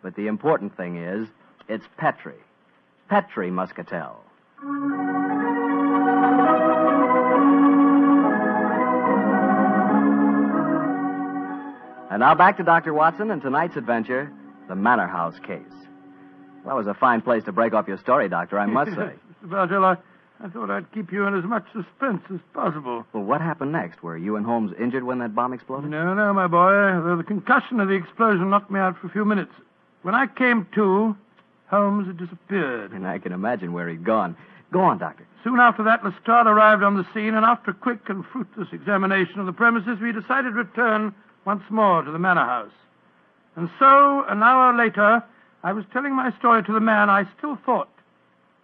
But 0.04 0.18
the 0.18 0.28
important 0.28 0.76
thing 0.76 0.98
is, 0.98 1.30
it's 1.70 1.86
Petri. 1.96 2.36
Petri 3.08 3.50
Muscatel. 3.50 4.18
And 12.18 12.22
now 12.24 12.34
back 12.34 12.58
to 12.58 12.64
Dr. 12.64 12.96
Watson 12.96 13.30
and 13.30 13.40
tonight's 13.44 13.78
adventure, 13.78 14.32
the 14.68 14.74
Manor 14.74 15.06
House 15.06 15.36
case. 15.46 15.62
Well, 16.66 16.76
that 16.76 16.76
was 16.76 16.88
a 16.88 16.96
fine 16.96 17.22
place 17.22 17.44
to 17.44 17.52
break 17.52 17.76
off 17.76 17.88
your 17.88 18.00
story, 18.00 18.28
Doctor, 18.28 18.58
I 18.58 18.66
must 18.66 18.90
say. 18.90 18.96
Mr. 19.46 19.52
Bartell, 19.52 19.86
I, 19.86 19.98
I 20.44 20.50
thought 20.50 20.72
I'd 20.72 20.92
keep 20.92 21.12
you 21.12 21.28
in 21.28 21.38
as 21.38 21.44
much 21.44 21.66
suspense 21.74 22.24
as 22.34 22.40
possible. 22.56 23.06
Well, 23.14 23.22
what 23.22 23.40
happened 23.40 23.72
next? 23.72 24.02
Were 24.02 24.18
you 24.18 24.36
and 24.36 24.48
Holmes 24.48 24.74
injured 24.80 25.04
when 25.04 25.20
that 25.20 25.36
bomb 25.36 25.54
exploded? 25.54 25.92
No, 25.92 26.16
no, 26.16 26.34
my 26.34 26.48
boy. 26.48 26.72
The, 27.08 27.18
the 27.18 27.24
concussion 27.24 27.80
of 27.80 27.88
the 27.88 27.94
explosion 27.94 28.50
knocked 28.50 28.72
me 28.72 28.80
out 28.80 28.98
for 28.98 29.06
a 29.06 29.12
few 29.12 29.24
minutes. 29.24 29.52
When 30.02 30.16
I 30.16 30.26
came 30.26 30.66
to, 30.74 31.16
Holmes 31.70 32.08
had 32.08 32.18
disappeared. 32.18 32.94
And 32.94 33.08
I 33.08 33.20
can 33.20 33.32
imagine 33.32 33.74
where 33.74 33.88
he'd 33.88 34.04
gone. 34.04 34.36
Go 34.74 34.80
on, 34.80 34.98
Doctor. 34.98 35.28
Soon 35.44 35.60
after 35.60 35.84
that, 35.84 36.04
Lestrade 36.04 36.48
arrived 36.48 36.82
on 36.82 36.98
the 36.98 37.06
scene, 37.14 37.36
and 37.36 37.46
after 37.46 37.70
a 37.70 37.76
quick 37.76 38.10
and 38.10 38.26
fruitless 38.34 38.70
examination 38.72 39.40
of 39.40 39.46
the 39.46 39.54
premises, 39.54 40.00
we 40.02 40.12
decided 40.12 40.50
to 40.50 40.56
return 40.56 41.14
once 41.48 41.64
more 41.70 42.04
to 42.04 42.12
the 42.12 42.20
manor 42.20 42.46
house. 42.46 42.76
And 43.56 43.70
so, 43.80 44.26
an 44.28 44.44
hour 44.44 44.78
later, 44.78 45.24
I 45.64 45.72
was 45.72 45.86
telling 45.94 46.14
my 46.14 46.30
story 46.38 46.62
to 46.64 46.74
the 46.74 46.82
man 46.82 47.10
I 47.10 47.24
still 47.38 47.58
thought 47.66 47.90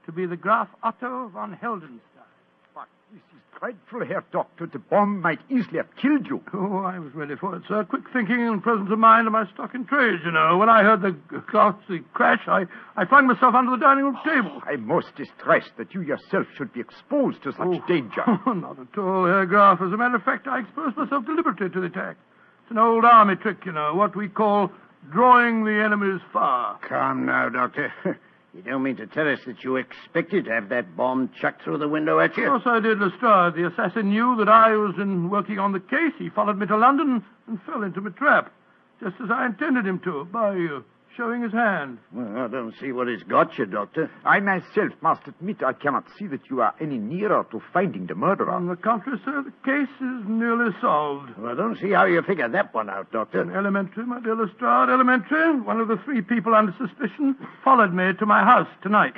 to 0.06 0.12
be 0.12 0.26
the 0.26 0.36
Graf 0.36 0.68
Otto 0.84 1.30
von 1.30 1.58
Heldenstein. 1.64 2.28
But 2.76 2.90
this 3.14 3.22
is 3.34 3.42
dreadful, 3.58 4.06
Herr 4.06 4.26
Doctor. 4.34 4.68
The 4.68 4.80
bomb 4.80 5.22
might 5.22 5.40
easily 5.50 5.78
have 5.78 5.96
killed 5.96 6.28
you. 6.28 6.44
Oh, 6.54 6.84
I 6.84 7.00
was 7.00 7.16
ready 7.16 7.38
for 7.38 7.56
it, 7.56 7.64
sir. 7.70 7.86
Quick 7.86 8.04
thinking 8.12 8.42
and 8.46 8.62
presence 8.62 8.92
of 8.92 9.00
mind 9.00 9.28
are 9.28 9.32
my 9.32 9.50
stock 9.54 9.74
in 9.74 9.86
trade, 9.86 10.20
you 10.26 10.32
know. 10.32 10.58
When 10.58 10.68
I 10.68 10.84
heard 10.84 11.02
the 11.02 11.16
ghastly 11.54 12.02
crash, 12.14 12.42
I, 12.48 12.66
I 12.98 13.06
flung 13.06 13.28
myself 13.28 13.56
under 13.56 13.72
the 13.72 13.78
dining 13.78 14.04
room 14.04 14.18
oh, 14.20 14.30
table. 14.30 14.62
I'm 14.68 14.86
most 14.86 15.16
distressed 15.16 15.72
that 15.78 15.94
you 15.94 16.02
yourself 16.02 16.48
should 16.58 16.74
be 16.74 16.82
exposed 16.82 17.42
to 17.44 17.54
such 17.54 17.62
Oh. 17.62 17.82
danger. 17.88 18.24
Not 18.46 18.78
at 18.78 18.98
all, 19.00 19.26
Herr 19.26 19.46
Graf. 19.46 19.82
As 19.82 19.94
a 19.94 19.98
matter 19.98 20.18
of 20.18 20.24
fact, 20.24 20.48
I 20.48 20.60
exposed 20.60 20.98
myself 20.98 21.26
deliberately 21.26 21.70
to 21.70 21.80
the 21.80 21.88
attack. 21.88 22.18
It's 22.64 22.72
an 22.72 22.78
old 22.78 23.04
army 23.04 23.36
trick, 23.36 23.66
you 23.66 23.74
know, 23.74 23.94
what 23.94 24.16
we 24.16 24.30
call 24.30 24.72
drawing 25.12 25.66
the 25.66 25.84
enemy's 25.84 26.22
fire. 26.32 26.78
Calm 26.88 27.26
now, 27.26 27.50
Doctor. 27.50 27.94
You 28.56 28.62
don't 28.62 28.84
mean 28.84 28.98
to 28.98 29.08
tell 29.08 29.28
us 29.28 29.40
that 29.48 29.64
you 29.64 29.78
expected 29.78 30.46
to 30.46 30.52
have 30.52 30.70
that 30.70 30.96
bomb 30.96 31.32
chucked 31.42 31.64
through 31.64 31.80
the 31.80 31.88
window 31.88 32.20
at 32.20 32.38
you? 32.38 32.44
Of 32.44 32.62
course 32.62 32.78
I 32.78 32.80
did, 32.82 33.00
Lestrade. 33.00 33.56
The 33.56 33.66
assassin 33.66 34.12
knew 34.12 34.36
that 34.38 34.48
I 34.48 34.76
was 34.78 34.94
in 35.00 35.32
working 35.32 35.58
on 35.58 35.72
the 35.72 35.80
case. 35.80 36.14
He 36.20 36.30
followed 36.30 36.60
me 36.60 36.68
to 36.68 36.78
London 36.78 37.26
and 37.48 37.60
fell 37.64 37.82
into 37.82 38.00
my 38.00 38.12
trap, 38.12 38.54
just 39.02 39.16
as 39.24 39.32
I 39.32 39.48
intended 39.48 39.88
him 39.88 39.98
to, 40.02 40.26
by 40.26 40.50
uh, 40.50 40.82
showing 41.16 41.42
his 41.44 41.52
hand. 41.52 41.98
Well, 42.12 42.38
I 42.38 42.48
don't 42.48 42.74
see 42.80 42.92
what 42.92 43.08
he's 43.08 43.24
got 43.24 43.58
you, 43.58 43.66
Doctor. 43.66 44.10
I 44.26 44.40
myself 44.40 44.94
must 45.02 45.28
admit 45.28 45.64
I 45.64 45.74
cannot 45.74 46.06
see 46.18 46.28
that 46.28 46.50
you 46.50 46.62
are 46.62 46.74
any 46.80 46.98
nearer 46.98 47.46
to 47.52 47.62
finding 47.72 48.08
the 48.08 48.16
murderer. 48.16 48.52
On 48.52 48.68
the 48.68 48.76
contrary, 48.76 49.20
sir, 49.24 49.44
the 49.44 49.52
case 49.64 49.94
is 50.02 50.28
nearly 50.28 50.72
solved. 50.82 51.38
Well, 51.38 51.52
I 51.52 51.56
don't 51.56 51.78
see 51.80 51.92
how 51.92 52.06
you 52.06 52.22
figure 52.22 52.50
that 52.50 52.74
one 52.74 52.90
out, 52.90 53.12
Doctor. 53.12 53.42
Elementary, 53.56 54.06
my 54.06 54.20
dear 54.20 54.36
Lestrade, 54.36 54.90
elementary. 54.90 55.60
One 55.62 55.80
of 55.80 55.88
the 55.88 55.98
three 55.98 56.22
people 56.22 56.56
under 56.56 56.74
suspicion 56.78 57.36
followed 57.64 57.94
me 57.94 58.14
to 58.20 58.26
my 58.26 58.44
house 58.44 58.70
tonight. 58.82 59.16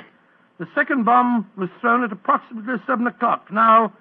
The 0.58 0.66
second 0.74 1.04
bomb 1.04 1.50
was 1.56 1.68
thrown 1.80 2.04
at 2.04 2.12
approximately 2.12 2.76
seven 2.86 3.06
o'clock. 3.06 3.52
Now, 3.52 3.92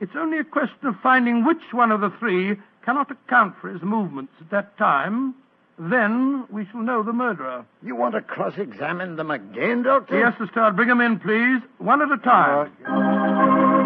it's 0.00 0.16
only 0.16 0.38
a 0.38 0.44
question 0.44 0.86
of 0.86 0.94
finding 1.02 1.44
which 1.44 1.72
one 1.72 1.92
of 1.92 2.00
the 2.00 2.10
three 2.18 2.56
cannot 2.84 3.10
account 3.10 3.54
for 3.60 3.68
his 3.68 3.82
movements 3.82 4.32
at 4.40 4.50
that 4.50 4.78
time. 4.78 5.34
Then 5.78 6.44
we 6.50 6.66
shall 6.66 6.80
know 6.82 7.02
the 7.04 7.12
murderer. 7.12 7.64
You 7.82 7.94
want 7.94 8.14
to 8.14 8.20
cross-examine 8.20 9.16
them 9.16 9.30
again, 9.30 9.82
Doctor? 9.84 10.18
Yes, 10.18 10.34
Lestrade, 10.40 10.74
bring 10.74 10.88
them 10.88 11.00
in, 11.00 11.20
please. 11.20 11.62
One 11.78 12.02
at 12.02 12.10
a 12.10 12.18
time. 12.18 13.78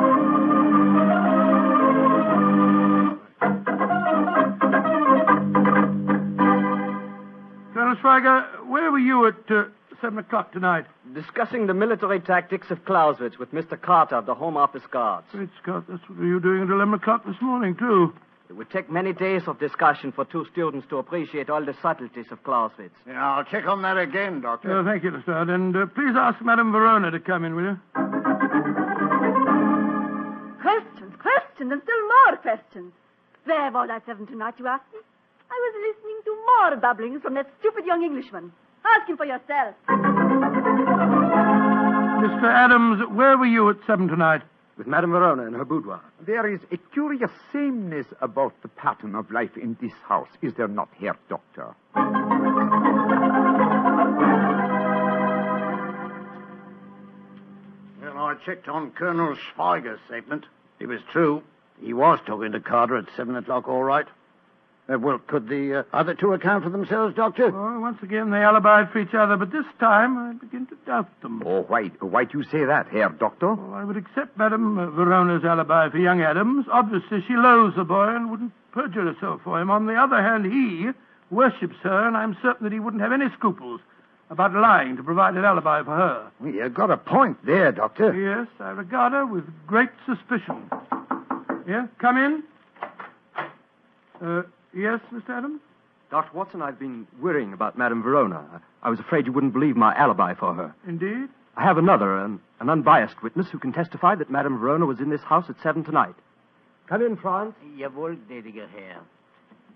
Colonel 7.74 7.96
Schweiger, 7.96 8.66
where 8.68 8.90
were 8.92 8.98
you 8.98 9.26
at 9.26 9.50
uh, 9.50 9.64
seven 10.00 10.18
o'clock 10.18 10.52
tonight? 10.52 10.84
Discussing 11.14 11.66
the 11.66 11.74
military 11.74 12.20
tactics 12.20 12.70
of 12.70 12.84
Clausewitz 12.84 13.38
with 13.38 13.52
Mr. 13.52 13.80
Carter 13.80 14.16
of 14.16 14.26
the 14.26 14.34
Home 14.34 14.56
Office 14.56 14.82
Guards. 14.90 15.26
Great 15.32 15.48
Scott, 15.62 15.84
that's 15.88 16.02
what 16.08 16.18
you 16.22 16.34
were 16.34 16.40
doing 16.40 16.62
at 16.62 16.68
eleven 16.70 16.94
o'clock 16.94 17.24
this 17.24 17.40
morning, 17.40 17.74
too. 17.76 18.12
It 18.52 18.56
would 18.56 18.68
take 18.68 18.90
many 18.90 19.14
days 19.14 19.40
of 19.46 19.58
discussion 19.58 20.12
for 20.12 20.26
two 20.26 20.44
students 20.52 20.86
to 20.90 20.98
appreciate 20.98 21.48
all 21.48 21.64
the 21.64 21.74
subtleties 21.80 22.26
of 22.30 22.42
Clausewitz. 22.44 22.94
Yeah, 23.06 23.26
I'll 23.26 23.44
check 23.44 23.66
on 23.66 23.80
that 23.80 23.96
again, 23.96 24.42
Doctor. 24.42 24.80
Uh, 24.80 24.84
thank 24.84 25.02
you, 25.02 25.10
Lestrade. 25.10 25.48
And 25.48 25.74
uh, 25.74 25.86
please 25.86 26.12
ask 26.14 26.38
Madame 26.44 26.70
Verona 26.70 27.10
to 27.10 27.18
come 27.18 27.46
in, 27.46 27.54
will 27.56 27.62
you? 27.62 27.80
Questions, 30.60 31.14
questions, 31.16 31.72
and 31.72 31.80
still 31.80 32.02
more 32.28 32.36
questions. 32.42 32.92
Where 33.46 33.70
was 33.72 33.88
I 33.90 34.00
seven 34.04 34.26
tonight, 34.26 34.52
you 34.58 34.66
ask 34.66 34.84
me? 34.92 34.98
I 35.50 35.54
was 35.54 35.74
listening 35.88 36.20
to 36.26 36.36
more 36.44 36.76
babblings 36.76 37.22
from 37.22 37.32
that 37.32 37.50
stupid 37.60 37.86
young 37.86 38.02
Englishman. 38.02 38.52
Ask 38.84 39.08
him 39.08 39.16
for 39.16 39.24
yourself. 39.24 39.74
Mr. 42.20 42.44
Adams, 42.52 43.00
where 43.16 43.38
were 43.38 43.46
you 43.46 43.70
at 43.70 43.78
seven 43.86 44.08
tonight? 44.08 44.42
With 44.82 44.88
Madame 44.88 45.12
Verona 45.12 45.46
in 45.46 45.52
her 45.52 45.64
boudoir. 45.64 46.00
There 46.26 46.52
is 46.52 46.58
a 46.72 46.76
curious 46.92 47.30
sameness 47.52 48.06
about 48.20 48.60
the 48.62 48.68
pattern 48.68 49.14
of 49.14 49.30
life 49.30 49.56
in 49.56 49.76
this 49.80 49.92
house, 50.08 50.26
is 50.42 50.54
there 50.54 50.66
not, 50.66 50.88
Herr 50.98 51.16
Doctor? 51.28 51.76
Well, 58.02 58.18
I 58.18 58.34
checked 58.44 58.66
on 58.66 58.90
Colonel 58.90 59.36
Schweiger's 59.54 60.00
statement. 60.08 60.46
It 60.80 60.86
was 60.88 60.98
true. 61.12 61.44
He 61.80 61.92
was 61.92 62.18
talking 62.26 62.50
to 62.50 62.58
Carter 62.58 62.96
at 62.96 63.04
seven 63.16 63.36
o'clock, 63.36 63.68
all 63.68 63.84
right. 63.84 64.08
Uh, 64.92 64.98
well, 64.98 65.18
could 65.26 65.48
the 65.48 65.80
uh, 65.80 65.82
other 65.92 66.14
two 66.14 66.32
account 66.32 66.64
for 66.64 66.70
themselves, 66.70 67.14
Doctor? 67.14 67.50
Well, 67.50 67.80
once 67.80 68.02
again, 68.02 68.30
they 68.30 68.38
alibied 68.38 68.92
for 68.92 68.98
each 68.98 69.14
other, 69.14 69.36
but 69.36 69.50
this 69.50 69.64
time 69.78 70.18
I 70.18 70.32
begin 70.34 70.66
to 70.66 70.76
doubt 70.86 71.08
them. 71.22 71.42
Oh, 71.46 71.62
why, 71.62 71.84
why 72.00 72.24
do 72.24 72.38
you 72.38 72.44
say 72.44 72.64
that, 72.64 72.88
Herr 72.88 73.08
Doctor? 73.08 73.54
Well, 73.54 73.74
I 73.74 73.84
would 73.84 73.96
accept 73.96 74.36
Madame 74.36 74.76
Verona's 74.94 75.44
alibi 75.44 75.88
for 75.88 75.98
young 75.98 76.20
Adams. 76.20 76.66
Obviously, 76.70 77.24
she 77.26 77.34
loathes 77.34 77.76
the 77.76 77.84
boy 77.84 78.14
and 78.14 78.30
wouldn't 78.30 78.52
perjure 78.72 79.12
herself 79.12 79.40
for 79.44 79.60
him. 79.60 79.70
On 79.70 79.86
the 79.86 79.94
other 79.94 80.20
hand, 80.20 80.44
he 80.44 80.90
worships 81.30 81.76
her, 81.82 82.06
and 82.06 82.16
I'm 82.16 82.36
certain 82.42 82.64
that 82.64 82.72
he 82.72 82.80
wouldn't 82.80 83.02
have 83.02 83.12
any 83.12 83.30
scruples 83.32 83.80
about 84.28 84.52
lying 84.52 84.96
to 84.96 85.02
provide 85.02 85.34
an 85.34 85.44
alibi 85.44 85.82
for 85.84 85.96
her. 85.96 86.30
Well, 86.40 86.52
you 86.52 86.68
got 86.68 86.90
a 86.90 86.96
point 86.98 87.38
there, 87.46 87.72
Doctor. 87.72 88.14
Yes, 88.14 88.48
I 88.60 88.70
regard 88.70 89.12
her 89.12 89.24
with 89.24 89.44
great 89.66 89.90
suspicion. 90.06 90.68
Yeah, 91.66 91.86
come 91.98 92.16
in. 92.18 92.42
Uh, 94.20 94.42
yes, 94.74 95.00
Mr. 95.12 95.30
Adams? 95.30 95.60
Dr. 96.10 96.36
Watson, 96.36 96.60
I've 96.60 96.78
been 96.78 97.06
worrying 97.20 97.52
about 97.52 97.78
Madame 97.78 98.02
Verona. 98.02 98.44
I 98.82 98.90
was 98.90 99.00
afraid 99.00 99.26
you 99.26 99.32
wouldn't 99.32 99.54
believe 99.54 99.76
my 99.76 99.94
alibi 99.94 100.34
for 100.34 100.52
her. 100.54 100.74
Indeed. 100.86 101.28
I 101.56 101.62
have 101.64 101.78
another, 101.78 102.18
an, 102.18 102.40
an 102.60 102.68
unbiased 102.68 103.22
witness 103.22 103.46
who 103.50 103.58
can 103.58 103.72
testify 103.72 104.14
that 104.16 104.30
Madame 104.30 104.58
Verona 104.58 104.86
was 104.86 105.00
in 105.00 105.10
this 105.10 105.22
house 105.22 105.46
at 105.48 105.56
seven 105.62 105.84
tonight. 105.84 106.14
Come 106.88 107.02
in, 107.02 107.16
Franz. 107.16 107.54
Jawohl, 107.78 108.16
gnädiger 108.28 108.68
Herr. 108.70 109.00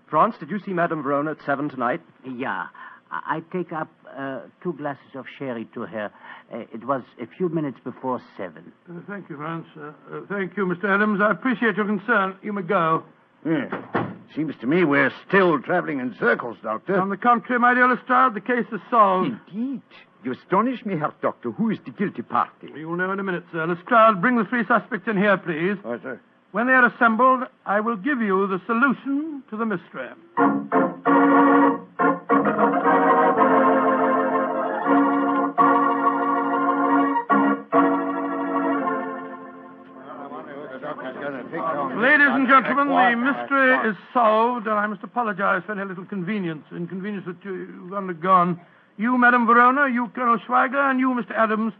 Franz, 0.09 0.35
did 0.39 0.49
you 0.49 0.59
see 0.59 0.73
Madame 0.73 1.03
Verona 1.03 1.31
at 1.31 1.37
seven 1.45 1.69
tonight? 1.69 2.01
Ja, 2.23 2.67
I 3.11 3.37
I 3.37 3.43
take 3.51 3.71
up 3.73 3.89
uh, 4.15 4.41
two 4.61 4.73
glasses 4.73 5.15
of 5.15 5.25
sherry 5.37 5.65
to 5.73 5.81
her. 5.81 6.11
Uh, 6.53 6.59
it 6.73 6.85
was 6.85 7.03
a 7.21 7.25
few 7.25 7.49
minutes 7.49 7.77
before 7.83 8.21
seven. 8.37 8.71
Uh, 8.89 8.99
thank 9.07 9.29
you, 9.29 9.37
Franz. 9.37 9.65
Uh, 9.75 9.87
uh, 10.11 10.21
thank 10.29 10.55
you, 10.57 10.65
Mr. 10.65 10.85
Adams. 10.93 11.19
I 11.21 11.31
appreciate 11.31 11.75
your 11.77 11.85
concern. 11.85 12.35
You 12.41 12.53
may 12.53 12.61
go. 12.63 13.03
Yeah. 13.45 14.06
Seems 14.35 14.55
to 14.61 14.67
me 14.67 14.83
we're 14.83 15.11
still 15.27 15.59
traveling 15.61 15.99
in 15.99 16.15
circles, 16.19 16.57
Doctor. 16.61 16.99
On 16.99 17.09
the 17.09 17.17
contrary, 17.17 17.59
my 17.59 17.73
dear 17.73 17.87
Lestrade, 17.87 18.33
the 18.33 18.41
case 18.41 18.65
is 18.71 18.81
solved. 18.89 19.31
Indeed. 19.51 19.81
You 20.23 20.33
astonish 20.33 20.85
me, 20.85 20.97
Herr 20.97 21.13
Doctor. 21.21 21.51
Who 21.51 21.69
is 21.69 21.79
the 21.85 21.91
guilty 21.91 22.21
party? 22.21 22.67
You 22.75 22.89
will 22.89 22.97
know 22.97 23.11
in 23.11 23.19
a 23.19 23.23
minute, 23.23 23.45
sir. 23.51 23.65
Lestrade, 23.65 24.21
bring 24.21 24.35
the 24.37 24.45
three 24.45 24.65
suspects 24.67 25.07
in 25.07 25.17
here, 25.17 25.37
please. 25.37 25.77
Oh, 25.85 25.97
sir. 26.03 26.19
When 26.51 26.67
they 26.67 26.73
are 26.73 26.85
assembled, 26.85 27.43
I 27.65 27.79
will 27.79 27.97
give 27.97 28.19
you 28.21 28.47
the 28.47 28.61
solution 28.65 29.43
to 29.49 29.57
the 29.57 29.65
mystery. 29.65 30.09
Ladies 41.97 42.27
and 42.29 42.47
gentlemen, 42.47 42.89
the 42.89 43.15
mystery 43.15 43.89
is 43.89 43.97
solved, 44.13 44.67
and 44.67 44.75
I 44.75 44.85
must 44.85 45.01
apologize 45.01 45.63
for 45.65 45.71
any 45.71 45.83
little 45.83 46.05
convenience, 46.05 46.63
inconvenience 46.71 47.25
that 47.25 47.37
you've 47.43 47.91
undergone. 47.91 48.61
You, 48.97 49.17
Madame 49.17 49.47
Verona, 49.47 49.91
you, 49.91 50.07
Colonel 50.13 50.37
Schweiger, 50.37 50.91
and 50.91 50.99
you, 50.99 51.09
Mr. 51.09 51.31
Adams, 51.31 51.73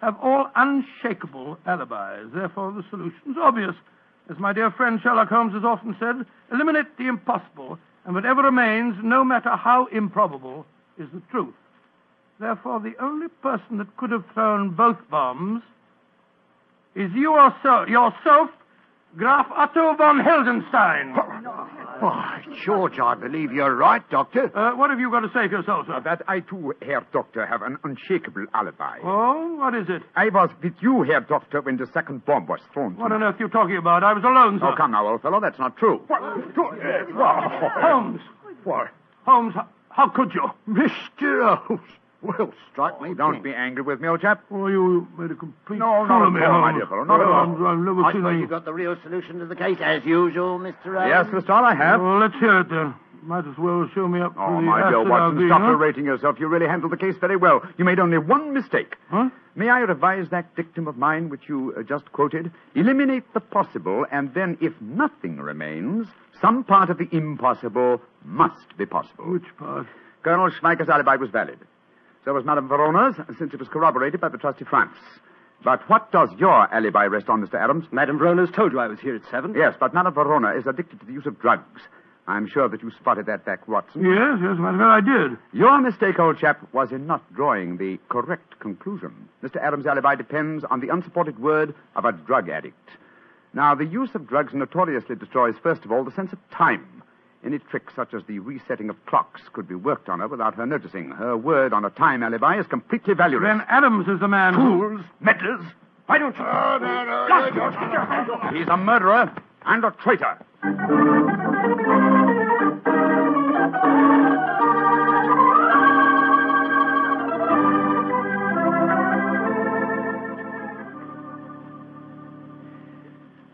have 0.00 0.16
all 0.22 0.48
unshakable 0.54 1.58
alibis. 1.66 2.30
Therefore, 2.32 2.70
the 2.70 2.84
solution's 2.88 3.36
obvious. 3.36 3.74
As 4.30 4.38
my 4.38 4.52
dear 4.52 4.70
friend 4.70 5.00
Sherlock 5.02 5.28
Holmes 5.28 5.54
has 5.54 5.64
often 5.64 5.96
said, 5.98 6.24
eliminate 6.52 6.96
the 6.96 7.08
impossible, 7.08 7.76
and 8.04 8.14
whatever 8.14 8.42
remains, 8.42 8.94
no 9.02 9.24
matter 9.24 9.56
how 9.56 9.86
improbable, 9.86 10.66
is 10.98 11.08
the 11.12 11.22
truth. 11.32 11.54
Therefore, 12.38 12.78
the 12.78 12.94
only 13.02 13.26
person 13.42 13.78
that 13.78 13.96
could 13.96 14.12
have 14.12 14.24
thrown 14.34 14.70
both 14.70 14.98
bombs 15.10 15.64
is 16.94 17.10
you 17.12 17.32
yourself, 17.32 17.88
yourself 17.88 18.50
Graf 19.16 19.46
Otto 19.50 19.94
von 19.96 20.18
Heldenstein. 20.20 21.14
Why, 22.00 22.42
George, 22.64 22.98
I 22.98 23.14
believe 23.14 23.52
you're 23.52 23.74
right, 23.76 24.02
Doctor. 24.10 24.50
Uh, 24.56 24.76
what 24.76 24.90
have 24.90 24.98
you 24.98 25.10
got 25.10 25.20
to 25.20 25.28
say 25.28 25.46
for 25.48 25.58
yourself, 25.58 25.86
sir? 25.86 26.00
That 26.04 26.22
I, 26.26 26.40
too, 26.40 26.74
Herr 26.82 27.06
Doctor, 27.12 27.46
have 27.46 27.62
an 27.62 27.78
unshakable 27.84 28.46
alibi. 28.52 28.98
Oh, 29.04 29.54
what 29.56 29.74
is 29.76 29.86
it? 29.88 30.02
I 30.16 30.28
was 30.30 30.50
with 30.62 30.74
you, 30.80 31.02
Herr 31.04 31.20
Doctor, 31.20 31.60
when 31.60 31.76
the 31.76 31.86
second 31.94 32.24
bomb 32.24 32.46
was 32.46 32.58
thrown. 32.72 32.96
What 32.96 33.12
on 33.12 33.22
earth 33.22 33.36
are 33.36 33.44
you 33.44 33.48
talking 33.48 33.76
about? 33.76 34.02
I 34.02 34.12
was 34.12 34.24
alone, 34.24 34.58
sir. 34.58 34.70
Oh, 34.72 34.76
come 34.76 34.90
now, 34.90 35.06
old 35.06 35.22
fellow, 35.22 35.40
that's 35.40 35.58
not 35.58 35.76
true. 35.76 36.00
Holmes. 36.08 38.20
What? 38.64 38.88
Holmes, 39.24 39.54
how, 39.54 39.68
how 39.90 40.08
could 40.08 40.32
you? 40.34 40.50
Mr. 40.68 41.56
Holmes. 41.58 41.80
Well, 42.24 42.52
strike 42.72 43.00
me. 43.02 43.12
Don't 43.14 43.42
be 43.42 43.52
angry 43.54 43.82
with 43.82 44.00
me, 44.00 44.08
old 44.08 44.20
chap. 44.22 44.42
Oh, 44.50 44.66
you 44.68 45.06
made 45.18 45.30
a 45.30 45.34
complete 45.34 45.78
No, 45.78 46.06
fool 46.08 46.26
of 46.26 46.32
me, 46.32 46.40
all, 46.42 46.60
my 46.62 46.72
dear 46.72 46.86
fellow, 46.86 47.04
not 47.04 47.20
at 47.20 47.26
all. 47.26 47.66
I've 47.66 47.78
never 47.78 48.02
I 48.02 48.12
seen 48.12 48.22
suppose 48.22 48.40
you've 48.40 48.50
got 48.50 48.64
the 48.64 48.72
real 48.72 48.96
solution 49.02 49.38
to 49.40 49.46
the 49.46 49.54
case, 49.56 49.76
as 49.82 50.04
usual, 50.06 50.58
Mr. 50.58 50.96
Adams. 50.98 51.34
Yes, 51.34 51.44
Mr. 51.44 51.50
All, 51.50 51.64
I 51.64 51.74
have. 51.74 52.00
Well, 52.00 52.18
let's 52.18 52.34
hear 52.40 52.60
it 52.60 52.70
then. 52.70 52.94
Might 53.22 53.46
as 53.46 53.56
well 53.58 53.88
show 53.94 54.06
me 54.08 54.20
up 54.20 54.34
Oh, 54.38 54.46
for 54.48 54.56
the 54.56 54.60
my 54.62 54.90
dear 54.90 55.02
Watson, 55.08 55.48
stop 55.48 55.60
huh? 55.62 55.68
berating 55.72 56.04
yourself. 56.04 56.36
You 56.38 56.46
really 56.48 56.66
handled 56.66 56.92
the 56.92 56.96
case 56.98 57.14
very 57.20 57.36
well. 57.36 57.62
You 57.78 57.84
made 57.84 57.98
only 57.98 58.18
one 58.18 58.52
mistake. 58.52 58.96
Huh? 59.08 59.30
May 59.54 59.70
I 59.70 59.78
revise 59.80 60.28
that 60.30 60.54
dictum 60.56 60.88
of 60.88 60.96
mine 60.98 61.30
which 61.30 61.42
you 61.48 61.72
uh, 61.78 61.82
just 61.82 62.10
quoted? 62.12 62.50
Eliminate 62.74 63.24
the 63.32 63.40
possible, 63.40 64.04
and 64.12 64.34
then, 64.34 64.58
if 64.60 64.72
nothing 64.80 65.38
remains, 65.38 66.06
some 66.42 66.64
part 66.64 66.90
of 66.90 66.98
the 66.98 67.08
impossible 67.12 68.00
must 68.24 68.76
be 68.76 68.84
possible. 68.84 69.24
Which 69.32 69.56
part? 69.58 69.86
Colonel 70.22 70.50
Schweiger's 70.50 70.88
alibi 70.90 71.16
was 71.16 71.30
valid. 71.30 71.58
So 72.24 72.32
was 72.32 72.44
Madame 72.44 72.68
Verona's, 72.68 73.16
since 73.38 73.52
it 73.52 73.60
was 73.60 73.68
corroborated 73.68 74.20
by 74.20 74.28
the 74.28 74.38
trusty 74.38 74.64
Franz. 74.64 74.96
But 75.62 75.88
what 75.88 76.10
does 76.12 76.30
your 76.38 76.72
alibi 76.74 77.04
rest 77.06 77.28
on, 77.28 77.46
Mr. 77.46 77.54
Adams? 77.54 77.86
Madame 77.92 78.18
Verona's 78.18 78.50
told 78.54 78.72
you 78.72 78.80
I 78.80 78.86
was 78.86 78.98
here 79.00 79.14
at 79.14 79.22
seven. 79.30 79.54
Yes, 79.54 79.74
but 79.78 79.94
Madame 79.94 80.14
Verona 80.14 80.52
is 80.52 80.66
addicted 80.66 81.00
to 81.00 81.06
the 81.06 81.12
use 81.12 81.26
of 81.26 81.38
drugs. 81.38 81.82
I'm 82.26 82.48
sure 82.48 82.68
that 82.70 82.82
you 82.82 82.90
spotted 82.90 83.26
that 83.26 83.44
back, 83.44 83.68
Watson. 83.68 84.02
Yes, 84.02 84.38
yes, 84.40 84.56
matter 84.58 84.82
of 84.82 85.04
fact, 85.04 85.08
I 85.08 85.28
did. 85.28 85.38
Your 85.52 85.78
mistake, 85.80 86.18
old 86.18 86.38
chap, 86.38 86.66
was 86.72 86.90
in 86.90 87.06
not 87.06 87.22
drawing 87.34 87.76
the 87.76 87.98
correct 88.08 88.58
conclusion. 88.60 89.28
Mr. 89.42 89.56
Adams' 89.62 89.86
alibi 89.86 90.14
depends 90.14 90.64
on 90.70 90.80
the 90.80 90.88
unsupported 90.88 91.38
word 91.38 91.74
of 91.96 92.06
a 92.06 92.12
drug 92.12 92.48
addict. 92.48 92.88
Now, 93.52 93.74
the 93.74 93.84
use 93.84 94.10
of 94.14 94.26
drugs 94.26 94.54
notoriously 94.54 95.16
destroys, 95.16 95.54
first 95.62 95.84
of 95.84 95.92
all, 95.92 96.02
the 96.02 96.12
sense 96.12 96.32
of 96.32 96.38
time. 96.50 97.02
Any 97.44 97.58
trick 97.58 97.90
such 97.94 98.14
as 98.14 98.22
the 98.26 98.38
resetting 98.38 98.88
of 98.88 98.96
clocks 99.04 99.42
could 99.52 99.68
be 99.68 99.74
worked 99.74 100.08
on 100.08 100.20
her 100.20 100.28
without 100.28 100.54
her 100.54 100.64
noticing. 100.64 101.10
Her 101.10 101.36
word 101.36 101.74
on 101.74 101.84
a 101.84 101.90
time 101.90 102.22
alibi 102.22 102.58
is 102.58 102.66
completely 102.66 103.12
valueless. 103.12 103.46
Then 103.46 103.62
Adams 103.68 104.08
is 104.08 104.18
the 104.18 104.28
man 104.28 104.54
who... 104.54 104.78
Fools, 104.78 105.02
meddlers, 105.20 105.62
why 106.06 106.16
don't 106.18 106.34
you... 106.38 106.44
He's 108.58 108.68
a 108.68 108.78
murderer 108.78 109.30
and 109.66 109.84
a 109.84 109.90
traitor. 109.90 110.38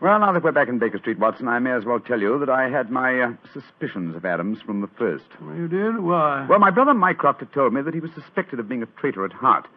Well, 0.01 0.19
now 0.19 0.33
that 0.33 0.43
we're 0.43 0.51
back 0.51 0.67
in 0.67 0.79
Baker 0.79 0.97
Street, 0.97 1.19
Watson, 1.19 1.47
I 1.47 1.59
may 1.59 1.73
as 1.73 1.85
well 1.85 1.99
tell 1.99 2.19
you 2.19 2.39
that 2.39 2.49
I 2.49 2.69
had 2.69 2.89
my 2.89 3.19
uh, 3.19 3.33
suspicions 3.53 4.15
of 4.15 4.25
Adams 4.25 4.57
from 4.65 4.81
the 4.81 4.89
first. 4.97 5.25
You 5.39 5.67
did? 5.67 5.99
Why? 5.99 6.47
Well, 6.49 6.57
my 6.57 6.71
brother 6.71 6.95
Mycroft 6.95 7.41
had 7.41 7.53
told 7.53 7.71
me 7.71 7.83
that 7.83 7.93
he 7.93 7.99
was 7.99 8.09
suspected 8.15 8.59
of 8.59 8.67
being 8.67 8.81
a 8.81 8.87
traitor 8.99 9.23
at 9.25 9.31
heart. 9.31 9.67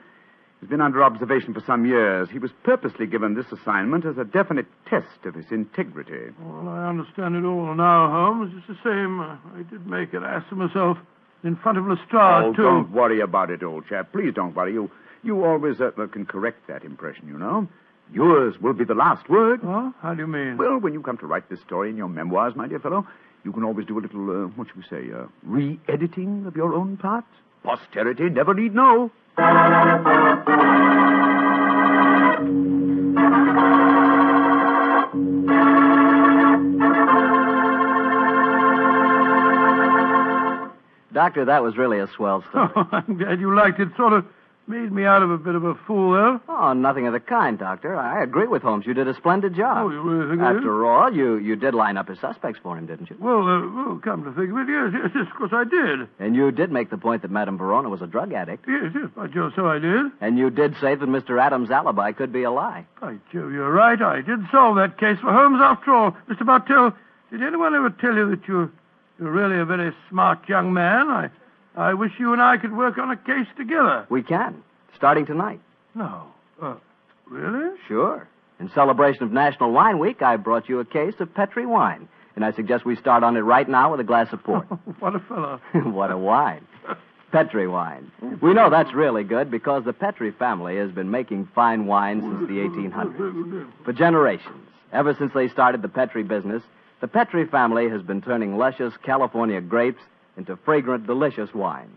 He's 0.63 0.71
been 0.71 0.81
under 0.81 1.05
observation 1.05 1.53
for 1.53 1.61
some 1.67 1.85
years. 1.85 2.31
He 2.33 2.39
was 2.39 2.51
purposely 2.63 3.07
given 3.07 3.35
this 3.35 3.45
assignment 3.53 4.07
as 4.07 4.17
a 4.17 4.25
definite 4.25 4.65
test 4.89 5.27
of 5.27 5.35
his 5.35 5.45
integrity. 5.51 6.33
Well, 6.41 6.69
I 6.69 6.89
understand 6.89 7.37
it 7.37 7.45
all 7.45 7.75
now, 7.75 8.11
Holmes. 8.11 8.51
It's 8.57 8.67
the 8.67 8.83
same. 8.83 9.21
I 9.21 9.63
did 9.69 9.87
make 9.87 10.15
an 10.15 10.25
ass 10.25 10.45
of 10.51 10.57
myself 10.57 10.97
in 11.43 11.55
front 11.57 11.77
of 11.77 11.85
Lestrade, 11.85 12.45
oh, 12.45 12.53
too. 12.55 12.63
don't 12.63 12.91
worry 12.93 13.21
about 13.21 13.51
it, 13.51 13.63
old 13.63 13.87
chap. 13.91 14.11
Please 14.13 14.33
don't 14.35 14.57
worry. 14.57 14.73
You, 14.73 14.91
you 15.23 15.45
always 15.45 15.83
uh, 15.83 15.91
can 16.11 16.25
correct 16.25 16.67
that 16.69 16.83
impression, 16.83 17.29
you 17.29 17.37
know. 17.37 17.69
Yours 18.13 18.55
will 18.61 18.75
be 18.75 18.85
the 18.85 18.95
last 18.95 19.29
word. 19.29 19.61
Huh? 19.63 19.91
How 20.01 20.15
do 20.15 20.21
you 20.23 20.27
mean? 20.27 20.57
Well, 20.57 20.79
when 20.79 20.93
you 20.93 21.03
come 21.03 21.19
to 21.19 21.27
write 21.27 21.49
this 21.49 21.61
story 21.61 21.91
in 21.91 21.97
your 21.97 22.09
memoirs, 22.09 22.55
my 22.55 22.69
dear 22.69 22.79
fellow, 22.79 23.07
you 23.45 23.53
can 23.53 23.65
always 23.65 23.87
do 23.87 23.99
a 23.99 24.01
little, 24.01 24.45
uh, 24.45 24.49
what 24.57 24.69
should 24.69 24.77
we 24.77 24.85
say, 24.89 25.13
uh, 25.13 25.27
re-editing 25.43 26.47
of 26.47 26.57
your 26.57 26.75
own 26.75 26.97
part. 26.97 27.25
Posterity 27.63 28.31
never 28.31 28.55
need 28.55 28.75
know. 28.75 29.11
Doctor, 41.13 41.45
that 41.45 41.63
was 41.63 41.77
really 41.77 42.01
a 42.01 42.09
swell 42.17 42.45
story. 42.51 42.69
Oh, 42.75 42.89
I'm 42.93 43.17
glad 43.19 43.41
you 43.41 43.55
liked 43.55 43.79
it. 43.79 43.89
Sort 43.97 44.13
of 44.13 44.27
made 44.67 44.91
me 44.91 45.05
out 45.05 45.23
of 45.23 45.31
a 45.31 45.39
bit 45.39 45.55
of 45.55 45.65
a 45.65 45.75
fool, 45.87 46.13
though. 46.13 46.41
oh, 46.49 46.73
nothing 46.73 47.07
of 47.07 47.13
the 47.13 47.21
kind, 47.21 47.59
Doctor. 47.59 47.97
I 47.97 48.23
agree 48.23 48.47
with 48.47 48.63
Holmes. 48.63 48.87
You 48.87 48.95
did 48.95 49.09
a 49.09 49.15
splendid 49.15 49.55
job. 49.55 49.87
Oh, 49.87 49.91
you 49.91 50.01
really 50.01 50.31
think 50.31 50.43
I 50.43 50.53
did? 50.53 50.59
After 50.59 50.87
all, 50.87 51.13
you, 51.13 51.37
you 51.37 51.57
did 51.57 51.75
line 51.75 51.97
up 51.97 52.09
his 52.09 52.19
suspects 52.21 52.61
for 52.63 52.77
him, 52.79 52.87
didn't 52.87 53.11
you? 53.11 53.17
Well, 53.21 53.41
uh, 53.47 53.61
well, 53.61 54.01
come 54.03 54.25
to 54.25 54.33
think 54.33 54.51
of 54.51 54.59
it, 54.59 54.69
yes, 54.69 54.93
yes, 54.93 55.11
yes, 55.15 55.27
of 55.31 55.37
course 55.37 55.53
I 55.53 55.65
did. 55.65 56.09
And 56.19 56.35
you 56.35 56.51
did 56.51 56.73
make 56.73 56.91
the 56.91 56.99
point 56.99 57.23
that 57.23 57.31
Madame 57.31 57.59
Verona 57.59 57.89
was 57.89 58.01
a 58.03 58.07
drug 58.07 58.33
addict. 58.33 58.65
Yes, 58.67 58.93
yes, 58.95 59.11
by 59.15 59.27
Jove, 59.27 59.53
so 59.55 59.67
I 59.67 59.79
did. 59.79 60.07
And 60.21 60.39
you 60.39 60.51
did 60.51 60.75
say 60.81 60.95
that 60.95 61.09
Mr. 61.09 61.41
Adams' 61.41 61.71
alibi 61.71 62.13
could 62.13 62.33
be 62.33 62.45
a 62.45 62.51
lie. 62.51 62.87
By 63.01 63.17
Jove, 63.33 63.53
you're 63.53 63.71
right. 63.73 64.01
I 64.01 64.23
did 64.23 64.41
solve 64.51 64.77
that 64.77 64.99
case 64.99 65.19
for 65.21 65.33
Holmes 65.33 65.61
after 65.63 65.93
all. 65.95 66.17
Mr. 66.29 66.47
Bartell, 66.47 66.93
did 67.31 67.43
anyone 67.43 67.75
ever 67.75 67.91
tell 67.91 68.15
you 68.15 68.31
that 68.31 68.47
you're, 68.49 68.71
you're 69.19 69.31
really 69.31 69.59
a 69.59 69.65
very 69.65 69.93
smart 70.09 70.49
young 70.49 70.73
man? 70.73 71.09
I, 71.09 71.31
I 71.77 71.95
wish 71.95 72.13
you 72.19 72.33
and 72.33 72.41
I 72.41 72.57
could 72.57 72.77
work 72.77 72.99
on 72.99 73.11
a 73.11 73.17
case 73.17 73.49
together. 73.57 74.07
We 74.09 74.23
can, 74.23 74.63
starting 74.97 75.27
tonight. 75.27 75.61
No. 75.95 76.29
Uh, 76.63 76.77
really? 77.27 77.77
Sure. 77.89 78.29
In 78.61 78.71
celebration 78.75 79.25
of 79.25 79.33
National 79.33 79.73
Wine 79.73 79.99
Week, 79.99 80.23
I 80.23 80.37
brought 80.37 80.69
you 80.69 80.79
a 80.81 80.85
case 80.85 81.15
of 81.19 81.35
Petri 81.35 81.67
wine. 81.67 82.09
And 82.37 82.45
I 82.45 82.53
suggest 82.53 82.85
we 82.85 82.97
start 82.97 83.23
on 83.23 83.37
it 83.37 83.41
right 83.41 83.69
now 83.69 83.93
with 83.93 84.01
a 84.01 84.05
glass 84.05 84.33
of 84.33 84.43
port. 84.43 84.67
what 85.01 85.15
a 85.15 85.21
fellow. 85.21 85.61
what 85.75 86.11
a 86.11 86.19
wine. 86.19 86.67
Petri 87.33 87.67
wine. 87.67 88.13
We 88.41 88.55
know 88.55 88.71
that's 88.71 88.95
really 88.95 89.25
good 89.25 89.51
because 89.51 89.85
the 89.85 89.93
Petri 89.93 90.31
family 90.31 90.77
has 90.77 90.93
been 90.93 91.11
making 91.11 91.49
fine 91.55 91.87
wine 91.87 92.21
since 92.21 92.49
the 92.49 92.55
1800s. 92.55 93.85
For 93.85 93.93
generations, 93.93 94.69
ever 94.93 95.15
since 95.19 95.33
they 95.35 95.49
started 95.49 95.83
the 95.83 95.89
Petri 95.89 96.23
business, 96.23 96.63
the 97.01 97.09
Petri 97.09 97.47
family 97.49 97.89
has 97.89 98.03
been 98.03 98.23
turning 98.23 98.57
luscious 98.57 98.95
California 99.05 99.61
grapes 99.61 100.01
into 100.37 100.57
fragrant, 100.57 101.07
delicious 101.07 101.53
wine. 101.55 101.91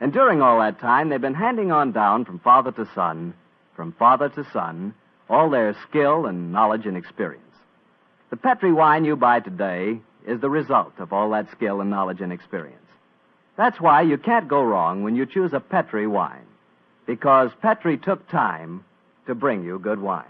And 0.00 0.12
during 0.12 0.40
all 0.40 0.60
that 0.60 0.80
time, 0.80 1.08
they've 1.08 1.20
been 1.20 1.34
handing 1.34 1.72
on 1.72 1.92
down 1.92 2.24
from 2.24 2.38
father 2.38 2.72
to 2.72 2.88
son, 2.94 3.34
from 3.76 3.92
father 3.92 4.28
to 4.30 4.46
son, 4.52 4.94
all 5.28 5.50
their 5.50 5.76
skill 5.88 6.26
and 6.26 6.52
knowledge 6.52 6.86
and 6.86 6.96
experience. 6.96 7.44
The 8.30 8.36
Petri 8.36 8.72
wine 8.72 9.04
you 9.04 9.16
buy 9.16 9.40
today 9.40 10.00
is 10.26 10.40
the 10.40 10.50
result 10.50 10.92
of 10.98 11.12
all 11.12 11.30
that 11.30 11.50
skill 11.50 11.80
and 11.80 11.90
knowledge 11.90 12.20
and 12.20 12.32
experience. 12.32 12.76
That's 13.56 13.80
why 13.80 14.02
you 14.02 14.16
can't 14.16 14.48
go 14.48 14.62
wrong 14.62 15.02
when 15.02 15.16
you 15.16 15.26
choose 15.26 15.52
a 15.52 15.60
Petri 15.60 16.06
wine, 16.06 16.46
because 17.06 17.50
Petri 17.60 17.98
took 17.98 18.28
time 18.28 18.84
to 19.26 19.34
bring 19.34 19.64
you 19.64 19.78
good 19.78 20.00
wine. 20.00 20.24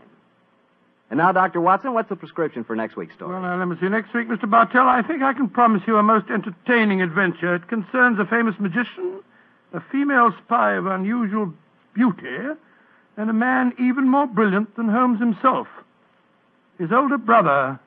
And 1.10 1.18
now, 1.18 1.32
Dr. 1.32 1.60
Watson, 1.60 1.92
what's 1.92 2.08
the 2.08 2.14
prescription 2.14 2.62
for 2.62 2.76
next 2.76 2.94
week's 2.94 3.14
story? 3.14 3.32
Well, 3.32 3.42
now, 3.42 3.58
let 3.58 3.66
me 3.66 3.76
see. 3.80 3.88
Next 3.88 4.14
week, 4.14 4.28
Mr. 4.28 4.48
Bartell, 4.48 4.86
I 4.86 5.02
think 5.02 5.22
I 5.22 5.32
can 5.32 5.48
promise 5.48 5.82
you 5.84 5.96
a 5.96 6.04
most 6.04 6.30
entertaining 6.30 7.02
adventure. 7.02 7.56
It 7.56 7.66
concerns 7.66 8.20
a 8.20 8.24
famous 8.24 8.54
magician, 8.60 9.20
a 9.72 9.80
female 9.90 10.32
spy 10.44 10.74
of 10.74 10.86
unusual 10.86 11.52
beauty, 11.94 12.54
and 13.16 13.28
a 13.28 13.32
man 13.32 13.74
even 13.80 14.08
more 14.08 14.28
brilliant 14.28 14.76
than 14.76 14.88
Holmes 14.88 15.18
himself. 15.18 15.66
His 16.78 16.92
older 16.92 17.18
brother, 17.18 17.80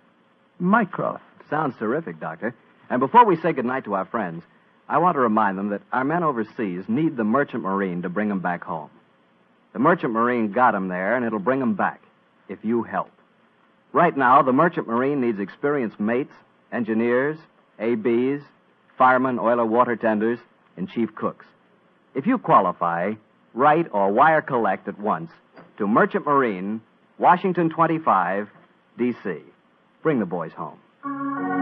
Mycroft. 0.60 1.24
Sounds 1.50 1.76
terrific, 1.80 2.20
Doctor. 2.20 2.54
And 2.90 3.00
before 3.00 3.26
we 3.26 3.38
say 3.38 3.54
goodnight 3.54 3.86
to 3.86 3.94
our 3.94 4.06
friends, 4.06 4.44
I 4.90 4.98
want 4.98 5.16
to 5.16 5.22
remind 5.22 5.58
them 5.58 5.70
that 5.70 5.82
our 5.94 6.04
men 6.04 6.24
overseas 6.24 6.84
need 6.90 7.16
the 7.16 7.24
Merchant 7.24 7.64
Marine 7.64 8.02
to 8.02 8.10
bring 8.10 8.28
them 8.28 8.42
back 8.42 8.66
home. 8.66 8.90
The 9.72 9.80
Merchant 9.80 10.12
Marine 10.12 10.52
got 10.52 10.74
them 10.74 10.90
there, 10.90 11.16
and 11.16 11.26
it'll 11.26 11.40
bring 11.40 11.62
them 11.62 11.76
back 11.76 12.03
if 12.50 12.60
you 12.64 12.84
help. 12.84 13.12
Right 13.92 14.16
now, 14.16 14.42
the 14.42 14.52
Merchant 14.52 14.88
Marine 14.88 15.22
needs 15.22 15.40
experienced 15.40 16.00
mates, 16.00 16.34
engineers, 16.72 17.38
ABs, 17.80 18.44
firemen, 18.98 19.40
oiler 19.40 19.66
water 19.66 19.96
tenders, 19.96 20.40
and 20.78 20.90
chief 20.90 21.14
cooks. 21.16 21.46
If 22.16 22.26
you 22.26 22.38
qualify, 22.38 23.14
write 23.54 23.88
or 23.92 24.12
wire 24.12 24.42
collect 24.42 24.88
at 24.88 25.00
once 25.00 25.32
to 25.78 25.88
Merchant 25.88 26.26
Marine, 26.26 26.82
Washington 27.18 27.70
25, 27.70 28.50
D.C. 28.98 29.38
Bring 30.02 30.20
the 30.20 30.26
boys 30.26 30.52
home. 30.54 31.53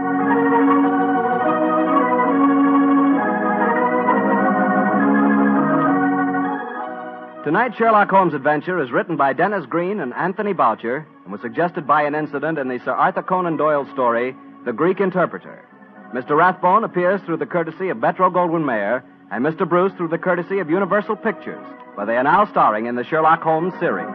Tonight's 7.44 7.76
Sherlock 7.76 8.08
Holmes 8.08 8.34
adventure 8.34 8.80
is 8.80 8.92
written 8.92 9.16
by 9.16 9.32
Denis 9.32 9.66
Green 9.66 9.98
and 9.98 10.14
Anthony 10.14 10.52
Boucher 10.52 11.04
and 11.24 11.32
was 11.32 11.40
suggested 11.40 11.88
by 11.88 12.04
an 12.04 12.14
incident 12.14 12.56
in 12.56 12.68
the 12.68 12.78
Sir 12.84 12.92
Arthur 12.92 13.24
Conan 13.24 13.56
Doyle 13.56 13.84
story, 13.92 14.36
The 14.64 14.72
Greek 14.72 15.00
Interpreter. 15.00 15.68
Mr. 16.14 16.36
Rathbone 16.36 16.84
appears 16.84 17.20
through 17.22 17.38
the 17.38 17.46
courtesy 17.46 17.88
of 17.88 17.96
Metro 17.96 18.30
Goldwyn 18.30 18.64
Mayer 18.64 19.02
and 19.32 19.44
Mr. 19.44 19.68
Bruce 19.68 19.92
through 19.96 20.08
the 20.08 20.18
courtesy 20.18 20.60
of 20.60 20.70
Universal 20.70 21.16
Pictures, 21.16 21.66
where 21.96 22.06
they 22.06 22.16
are 22.16 22.22
now 22.22 22.46
starring 22.46 22.86
in 22.86 22.94
the 22.94 23.02
Sherlock 23.02 23.42
Holmes 23.42 23.74
series. 23.80 24.06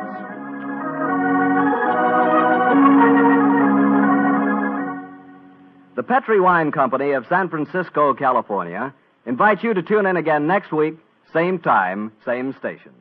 The 5.98 6.04
Petri 6.04 6.40
Wine 6.40 6.72
Company 6.72 7.12
of 7.12 7.28
San 7.28 7.50
Francisco, 7.50 8.13
California, 8.13 8.94
invites 9.26 9.63
you 9.63 9.74
to 9.74 9.84
tune 9.84 10.06
in 10.06 10.16
again 10.16 10.48
next 10.48 10.72
week, 10.72 10.96
same 11.34 11.60
time, 11.60 12.13
same 12.24 12.56
station. 12.60 12.94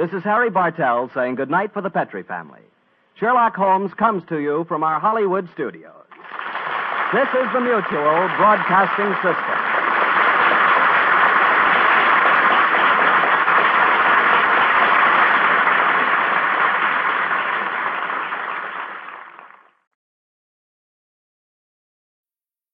This 0.00 0.14
is 0.14 0.24
Harry 0.24 0.48
Bartell 0.48 1.10
saying 1.12 1.34
goodnight 1.34 1.74
for 1.74 1.82
the 1.82 1.90
Petri 1.90 2.22
family. 2.22 2.62
Sherlock 3.16 3.54
Holmes 3.54 3.92
comes 3.92 4.22
to 4.30 4.38
you 4.38 4.64
from 4.66 4.82
our 4.82 4.98
Hollywood 4.98 5.46
studios. 5.52 6.08
This 7.12 7.28
is 7.28 7.52
the 7.52 7.60
Mutual 7.60 8.16
Broadcasting 8.40 9.12
System. 9.20 9.59